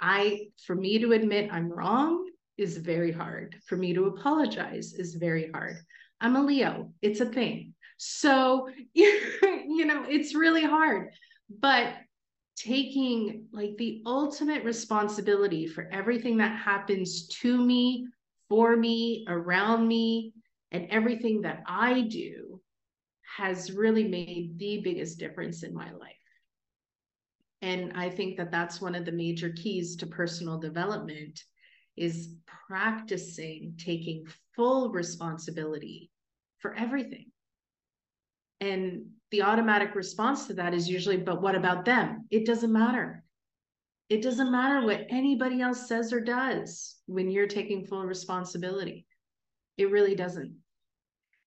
I 0.00 0.48
for 0.66 0.74
me 0.74 0.98
to 1.00 1.12
admit 1.12 1.52
I'm 1.52 1.70
wrong 1.70 2.28
is 2.56 2.76
very 2.76 3.12
hard. 3.12 3.56
For 3.66 3.76
me 3.76 3.94
to 3.94 4.06
apologize 4.06 4.94
is 4.94 5.14
very 5.14 5.50
hard. 5.52 5.76
I'm 6.20 6.36
a 6.36 6.42
Leo. 6.42 6.92
It's 7.00 7.20
a 7.20 7.26
thing. 7.26 7.74
So, 7.96 8.68
you 8.94 9.84
know, 9.86 10.04
it's 10.08 10.34
really 10.34 10.64
hard. 10.64 11.10
But 11.48 11.94
taking 12.56 13.46
like 13.52 13.76
the 13.78 14.02
ultimate 14.04 14.64
responsibility 14.64 15.66
for 15.66 15.88
everything 15.92 16.38
that 16.38 16.58
happens 16.58 17.28
to 17.28 17.56
me, 17.56 18.06
for 18.48 18.76
me, 18.76 19.24
around 19.28 19.86
me, 19.86 20.32
and 20.72 20.88
everything 20.90 21.42
that 21.42 21.62
I 21.66 22.02
do 22.02 22.60
has 23.36 23.70
really 23.72 24.08
made 24.08 24.58
the 24.58 24.80
biggest 24.82 25.18
difference 25.18 25.62
in 25.62 25.72
my 25.72 25.92
life. 25.92 26.17
And 27.60 27.92
I 27.94 28.10
think 28.10 28.36
that 28.36 28.52
that's 28.52 28.80
one 28.80 28.94
of 28.94 29.04
the 29.04 29.12
major 29.12 29.50
keys 29.50 29.96
to 29.96 30.06
personal 30.06 30.58
development 30.58 31.42
is 31.96 32.34
practicing 32.68 33.74
taking 33.76 34.26
full 34.54 34.90
responsibility 34.90 36.10
for 36.58 36.74
everything. 36.74 37.26
And 38.60 39.06
the 39.30 39.42
automatic 39.42 39.94
response 39.94 40.46
to 40.46 40.54
that 40.54 40.74
is 40.74 40.88
usually, 40.88 41.16
but 41.16 41.42
what 41.42 41.54
about 41.54 41.84
them? 41.84 42.26
It 42.30 42.46
doesn't 42.46 42.72
matter. 42.72 43.24
It 44.08 44.22
doesn't 44.22 44.50
matter 44.50 44.84
what 44.84 45.06
anybody 45.10 45.60
else 45.60 45.86
says 45.86 46.12
or 46.12 46.20
does 46.20 46.96
when 47.06 47.30
you're 47.30 47.46
taking 47.46 47.84
full 47.84 48.06
responsibility. 48.06 49.06
It 49.76 49.90
really 49.90 50.14
doesn't. 50.14 50.54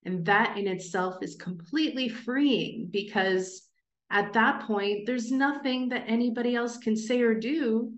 And 0.05 0.25
that 0.25 0.57
in 0.57 0.67
itself 0.67 1.21
is 1.21 1.35
completely 1.35 2.07
freeing 2.07 2.89
because 2.91 3.63
at 4.11 4.33
that 4.33 4.63
point, 4.67 5.05
there's 5.05 5.31
nothing 5.31 5.89
that 5.89 6.03
anybody 6.05 6.55
else 6.55 6.77
can 6.77 6.95
say 6.95 7.21
or 7.21 7.33
do 7.33 7.93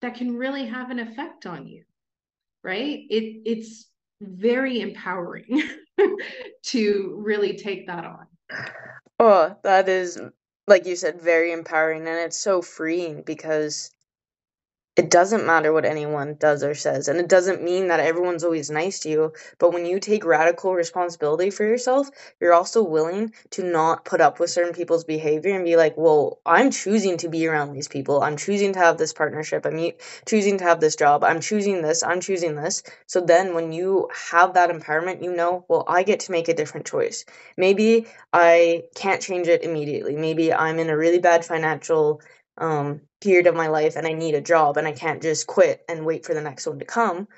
that 0.00 0.14
can 0.16 0.36
really 0.36 0.66
have 0.66 0.90
an 0.90 0.98
effect 0.98 1.46
on 1.46 1.66
you. 1.66 1.84
Right? 2.64 3.00
It 3.10 3.42
it's 3.44 3.88
very 4.20 4.80
empowering 4.80 5.62
to 6.64 7.22
really 7.24 7.56
take 7.56 7.86
that 7.86 8.04
on. 8.04 8.26
Oh, 9.18 9.56
that 9.62 9.88
is, 9.88 10.20
like 10.66 10.86
you 10.86 10.96
said, 10.96 11.20
very 11.20 11.52
empowering 11.52 12.08
and 12.08 12.18
it's 12.18 12.38
so 12.38 12.62
freeing 12.62 13.22
because 13.22 13.91
it 14.94 15.10
doesn't 15.10 15.46
matter 15.46 15.72
what 15.72 15.86
anyone 15.86 16.36
does 16.38 16.62
or 16.62 16.74
says. 16.74 17.08
And 17.08 17.18
it 17.18 17.28
doesn't 17.28 17.62
mean 17.62 17.88
that 17.88 18.00
everyone's 18.00 18.44
always 18.44 18.70
nice 18.70 19.00
to 19.00 19.08
you. 19.08 19.32
But 19.58 19.72
when 19.72 19.86
you 19.86 19.98
take 19.98 20.24
radical 20.24 20.74
responsibility 20.74 21.48
for 21.48 21.64
yourself, 21.64 22.10
you're 22.40 22.52
also 22.52 22.82
willing 22.82 23.32
to 23.50 23.62
not 23.62 24.04
put 24.04 24.20
up 24.20 24.38
with 24.38 24.50
certain 24.50 24.74
people's 24.74 25.04
behavior 25.04 25.54
and 25.54 25.64
be 25.64 25.76
like, 25.76 25.96
well, 25.96 26.40
I'm 26.44 26.70
choosing 26.70 27.16
to 27.18 27.30
be 27.30 27.46
around 27.46 27.72
these 27.72 27.88
people. 27.88 28.22
I'm 28.22 28.36
choosing 28.36 28.74
to 28.74 28.80
have 28.80 28.98
this 28.98 29.14
partnership. 29.14 29.64
I'm 29.64 29.92
choosing 30.26 30.58
to 30.58 30.64
have 30.64 30.80
this 30.80 30.96
job. 30.96 31.24
I'm 31.24 31.40
choosing 31.40 31.80
this. 31.80 32.02
I'm 32.02 32.20
choosing 32.20 32.54
this. 32.54 32.82
So 33.06 33.22
then 33.22 33.54
when 33.54 33.72
you 33.72 34.10
have 34.30 34.54
that 34.54 34.68
empowerment, 34.68 35.24
you 35.24 35.34
know, 35.34 35.64
well, 35.68 35.84
I 35.88 36.02
get 36.02 36.20
to 36.20 36.32
make 36.32 36.48
a 36.48 36.54
different 36.54 36.86
choice. 36.86 37.24
Maybe 37.56 38.08
I 38.30 38.84
can't 38.94 39.22
change 39.22 39.48
it 39.48 39.64
immediately. 39.64 40.16
Maybe 40.16 40.52
I'm 40.52 40.78
in 40.78 40.90
a 40.90 40.96
really 40.96 41.18
bad 41.18 41.46
financial 41.46 42.20
um, 42.58 43.02
period 43.20 43.46
of 43.46 43.54
my 43.54 43.68
life 43.68 43.96
and 43.96 44.06
I 44.06 44.12
need 44.12 44.34
a 44.34 44.40
job 44.40 44.76
and 44.76 44.86
I 44.86 44.92
can't 44.92 45.22
just 45.22 45.46
quit 45.46 45.84
and 45.88 46.04
wait 46.04 46.26
for 46.26 46.34
the 46.34 46.40
next 46.40 46.66
one 46.66 46.78
to 46.78 46.84
come. 46.84 47.28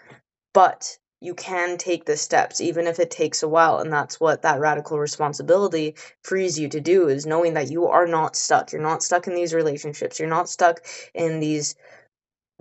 But 0.53 0.99
you 1.21 1.35
can 1.35 1.79
take 1.79 2.05
the 2.05 2.17
steps 2.17 2.61
even 2.61 2.87
if 2.87 2.99
it 2.99 3.11
takes 3.11 3.43
a 3.43 3.49
while 3.49 3.79
and 3.79 3.93
that's 3.93 4.21
what 4.21 4.43
that 4.43 4.61
radical 4.61 4.99
responsibility 4.99 5.95
frees 6.23 6.59
you 6.59 6.69
to 6.69 6.81
do 6.81 7.09
is 7.09 7.27
knowing 7.27 7.55
that 7.55 7.71
you 7.71 7.87
are 7.87 8.07
not 8.07 8.37
stuck. 8.37 8.73
You're 8.73 8.83
not 8.83 9.03
stuck 9.03 9.27
in 9.27 9.35
these 9.35 9.55
relationships. 9.55 10.19
You're 10.19 10.29
not 10.29 10.49
stuck 10.49 10.81
in 11.15 11.41
these 11.41 11.77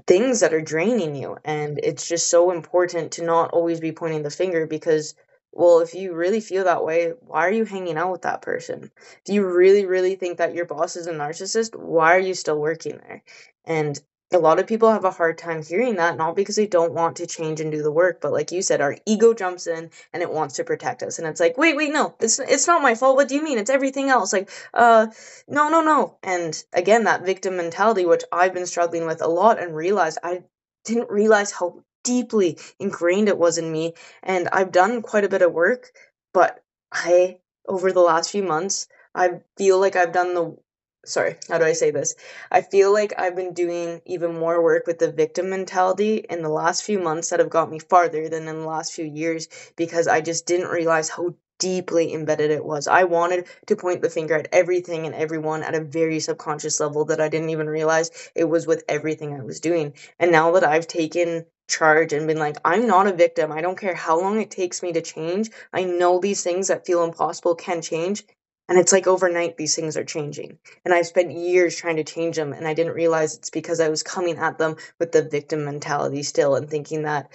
things 0.07 0.39
that 0.41 0.53
are 0.53 0.61
draining 0.61 1.15
you. 1.15 1.37
And 1.43 1.79
it's 1.81 2.07
just 2.07 2.29
so 2.29 2.51
important 2.51 3.13
to 3.13 3.23
not 3.23 3.51
always 3.51 3.79
be 3.79 3.91
pointing 3.91 4.23
the 4.23 4.29
finger 4.29 4.65
because 4.65 5.15
well, 5.53 5.79
if 5.79 5.93
you 5.93 6.13
really 6.13 6.39
feel 6.39 6.63
that 6.65 6.83
way, 6.83 7.13
why 7.21 7.47
are 7.47 7.51
you 7.51 7.65
hanging 7.65 7.97
out 7.97 8.11
with 8.11 8.23
that 8.23 8.41
person? 8.41 8.91
Do 9.25 9.33
you 9.33 9.45
really, 9.45 9.85
really 9.85 10.15
think 10.15 10.37
that 10.37 10.55
your 10.55 10.65
boss 10.65 10.95
is 10.95 11.07
a 11.07 11.13
narcissist? 11.13 11.75
Why 11.75 12.15
are 12.15 12.19
you 12.19 12.33
still 12.33 12.59
working 12.59 12.97
there? 12.97 13.23
And 13.65 13.99
a 14.33 14.39
lot 14.39 14.59
of 14.59 14.65
people 14.65 14.91
have 14.91 15.05
a 15.05 15.11
hard 15.11 15.37
time 15.37 15.61
hearing 15.61 15.95
that, 15.95 16.17
not 16.17 16.35
because 16.35 16.55
they 16.55 16.65
don't 16.65 16.93
want 16.93 17.17
to 17.17 17.27
change 17.27 17.61
and 17.61 17.71
do 17.71 17.83
the 17.83 17.91
work, 17.91 18.19
but 18.19 18.31
like 18.33 18.51
you 18.51 18.61
said, 18.63 18.81
our 18.81 18.97
ego 19.05 19.33
jumps 19.33 19.67
in 19.67 19.91
and 20.11 20.23
it 20.23 20.31
wants 20.31 20.55
to 20.55 20.63
protect 20.63 21.03
us. 21.03 21.19
And 21.19 21.27
it's 21.27 21.39
like, 21.39 21.57
wait, 21.57 21.75
wait, 21.75 21.93
no, 21.93 22.15
it's 22.19 22.39
it's 22.39 22.67
not 22.67 22.81
my 22.81 22.95
fault. 22.95 23.15
What 23.15 23.27
do 23.27 23.35
you 23.35 23.43
mean? 23.43 23.59
It's 23.59 23.69
everything 23.69 24.09
else. 24.09 24.33
Like, 24.33 24.49
uh, 24.73 25.07
no, 25.47 25.69
no, 25.69 25.81
no. 25.81 26.17
And 26.23 26.61
again, 26.73 27.03
that 27.03 27.25
victim 27.25 27.57
mentality, 27.57 28.05
which 28.05 28.23
I've 28.31 28.53
been 28.53 28.65
struggling 28.65 29.05
with 29.05 29.21
a 29.21 29.27
lot 29.27 29.61
and 29.61 29.75
realized 29.75 30.17
I 30.23 30.43
didn't 30.83 31.11
realize 31.11 31.51
how 31.51 31.83
deeply 32.03 32.57
ingrained 32.79 33.29
it 33.29 33.37
was 33.37 33.57
in 33.57 33.71
me. 33.71 33.93
And 34.21 34.49
I've 34.51 34.71
done 34.71 35.01
quite 35.01 35.23
a 35.23 35.29
bit 35.29 35.41
of 35.41 35.53
work, 35.53 35.91
but 36.33 36.63
I, 36.91 37.39
over 37.67 37.91
the 37.91 38.01
last 38.01 38.29
few 38.31 38.43
months, 38.43 38.87
I 39.15 39.41
feel 39.57 39.79
like 39.79 39.95
I've 39.95 40.11
done 40.11 40.33
the 40.33 40.57
sorry, 41.05 41.35
how 41.49 41.57
do 41.57 41.65
I 41.65 41.73
say 41.73 41.91
this? 41.91 42.15
I 42.51 42.61
feel 42.61 42.93
like 42.93 43.13
I've 43.17 43.35
been 43.35 43.53
doing 43.53 44.01
even 44.05 44.39
more 44.39 44.61
work 44.63 44.87
with 44.87 44.99
the 44.99 45.11
victim 45.11 45.49
mentality 45.49 46.25
in 46.29 46.41
the 46.41 46.49
last 46.49 46.83
few 46.83 46.99
months 46.99 47.29
that 47.29 47.39
have 47.39 47.49
got 47.49 47.69
me 47.69 47.79
farther 47.79 48.29
than 48.29 48.47
in 48.47 48.61
the 48.61 48.67
last 48.67 48.93
few 48.93 49.05
years 49.05 49.47
because 49.75 50.07
I 50.07 50.21
just 50.21 50.45
didn't 50.45 50.69
realize 50.69 51.09
how 51.09 51.35
deeply 51.59 52.13
embedded 52.13 52.51
it 52.51 52.65
was. 52.65 52.87
I 52.87 53.03
wanted 53.05 53.47
to 53.67 53.75
point 53.75 54.01
the 54.01 54.09
finger 54.09 54.35
at 54.35 54.49
everything 54.51 55.05
and 55.05 55.15
everyone 55.15 55.63
at 55.63 55.75
a 55.75 55.83
very 55.83 56.19
subconscious 56.19 56.79
level 56.79 57.05
that 57.05 57.21
I 57.21 57.29
didn't 57.29 57.49
even 57.49 57.69
realize 57.69 58.11
it 58.35 58.45
was 58.45 58.67
with 58.67 58.83
everything 58.89 59.33
I 59.33 59.43
was 59.43 59.59
doing. 59.59 59.93
And 60.19 60.31
now 60.31 60.51
that 60.51 60.63
I've 60.63 60.87
taken 60.87 61.45
charge 61.69 62.13
and 62.13 62.27
been 62.27 62.37
like, 62.37 62.57
I'm 62.65 62.87
not 62.87 63.07
a 63.07 63.13
victim. 63.13 63.51
I 63.51 63.61
don't 63.61 63.79
care 63.79 63.95
how 63.95 64.19
long 64.19 64.41
it 64.41 64.51
takes 64.51 64.83
me 64.83 64.93
to 64.93 65.01
change. 65.01 65.49
I 65.71 65.83
know 65.83 66.19
these 66.19 66.43
things 66.43 66.67
that 66.67 66.85
feel 66.85 67.03
impossible 67.03 67.55
can 67.55 67.81
change. 67.81 68.23
And 68.69 68.79
it's 68.79 68.93
like 68.93 69.07
overnight 69.07 69.57
these 69.57 69.75
things 69.75 69.97
are 69.97 70.05
changing. 70.05 70.57
And 70.85 70.93
I've 70.93 71.07
spent 71.07 71.31
years 71.31 71.75
trying 71.75 71.97
to 71.97 72.03
change 72.03 72.37
them 72.37 72.53
and 72.53 72.67
I 72.67 72.73
didn't 72.73 72.93
realize 72.93 73.35
it's 73.35 73.49
because 73.49 73.79
I 73.79 73.89
was 73.89 74.03
coming 74.03 74.37
at 74.37 74.57
them 74.57 74.77
with 74.99 75.11
the 75.11 75.21
victim 75.21 75.65
mentality 75.65 76.23
still 76.23 76.55
and 76.55 76.69
thinking 76.69 77.03
that 77.03 77.31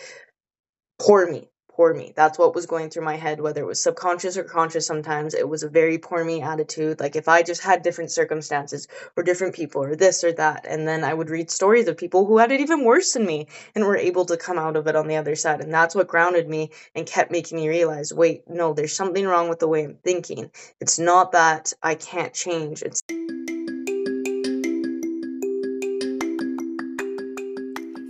poor 0.98 1.30
me, 1.30 1.50
poor 1.78 1.94
me. 1.94 2.12
That's 2.16 2.36
what 2.40 2.56
was 2.56 2.66
going 2.66 2.90
through 2.90 3.04
my 3.04 3.14
head, 3.14 3.40
whether 3.40 3.60
it 3.60 3.66
was 3.66 3.80
subconscious 3.80 4.36
or 4.36 4.42
conscious 4.42 4.84
sometimes. 4.84 5.32
It 5.32 5.48
was 5.48 5.62
a 5.62 5.68
very 5.68 5.96
poor 5.96 6.24
me 6.24 6.42
attitude. 6.42 6.98
Like 6.98 7.14
if 7.14 7.28
I 7.28 7.44
just 7.44 7.62
had 7.62 7.82
different 7.82 8.10
circumstances 8.10 8.88
or 9.16 9.22
different 9.22 9.54
people 9.54 9.84
or 9.84 9.94
this 9.94 10.24
or 10.24 10.32
that. 10.32 10.66
And 10.68 10.88
then 10.88 11.04
I 11.04 11.14
would 11.14 11.30
read 11.30 11.52
stories 11.52 11.86
of 11.86 11.96
people 11.96 12.26
who 12.26 12.38
had 12.38 12.50
it 12.50 12.60
even 12.60 12.84
worse 12.84 13.12
than 13.12 13.24
me 13.24 13.46
and 13.76 13.84
were 13.84 13.96
able 13.96 14.24
to 14.24 14.36
come 14.36 14.58
out 14.58 14.74
of 14.74 14.88
it 14.88 14.96
on 14.96 15.06
the 15.06 15.14
other 15.14 15.36
side. 15.36 15.60
And 15.60 15.72
that's 15.72 15.94
what 15.94 16.08
grounded 16.08 16.48
me 16.48 16.72
and 16.96 17.06
kept 17.06 17.30
making 17.30 17.56
me 17.56 17.68
realize 17.68 18.12
wait, 18.12 18.42
no, 18.50 18.74
there's 18.74 18.96
something 18.96 19.24
wrong 19.24 19.48
with 19.48 19.60
the 19.60 19.68
way 19.68 19.84
I'm 19.84 19.98
thinking. 20.02 20.50
It's 20.80 20.98
not 20.98 21.30
that 21.30 21.72
I 21.80 21.94
can't 21.94 22.34
change. 22.34 22.82
It's 22.82 23.02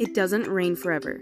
It 0.01 0.15
doesn't 0.15 0.47
rain 0.47 0.75
forever 0.75 1.21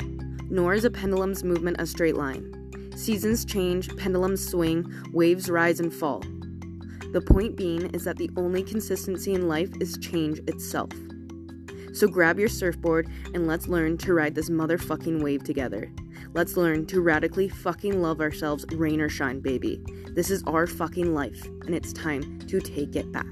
nor 0.50 0.74
is 0.74 0.84
a 0.84 0.90
pendulum's 0.90 1.44
movement 1.44 1.80
a 1.80 1.86
straight 1.86 2.16
line. 2.16 2.52
Seasons 2.96 3.44
change, 3.44 3.94
pendulums 3.96 4.46
swing, 4.48 4.90
waves 5.12 5.50
rise 5.50 5.80
and 5.80 5.92
fall. 5.92 6.22
The 7.12 7.20
point 7.20 7.56
being 7.56 7.90
is 7.94 8.04
that 8.04 8.16
the 8.16 8.30
only 8.36 8.62
consistency 8.62 9.34
in 9.34 9.48
life 9.48 9.70
is 9.80 9.98
change 9.98 10.38
itself. 10.46 10.90
So 11.92 12.06
grab 12.06 12.38
your 12.38 12.48
surfboard 12.48 13.08
and 13.32 13.46
let's 13.46 13.68
learn 13.68 13.96
to 13.98 14.12
ride 14.12 14.34
this 14.34 14.50
motherfucking 14.50 15.22
wave 15.22 15.44
together. 15.44 15.90
Let's 16.34 16.56
learn 16.56 16.84
to 16.86 17.00
radically 17.00 17.48
fucking 17.48 18.02
love 18.02 18.20
ourselves, 18.20 18.66
rain 18.72 19.00
or 19.00 19.08
shine, 19.08 19.40
baby. 19.40 19.82
This 20.10 20.30
is 20.30 20.42
our 20.46 20.66
fucking 20.66 21.14
life, 21.14 21.42
and 21.64 21.74
it's 21.74 21.94
time 21.94 22.38
to 22.40 22.60
take 22.60 22.96
it 22.96 23.10
back. 23.12 23.26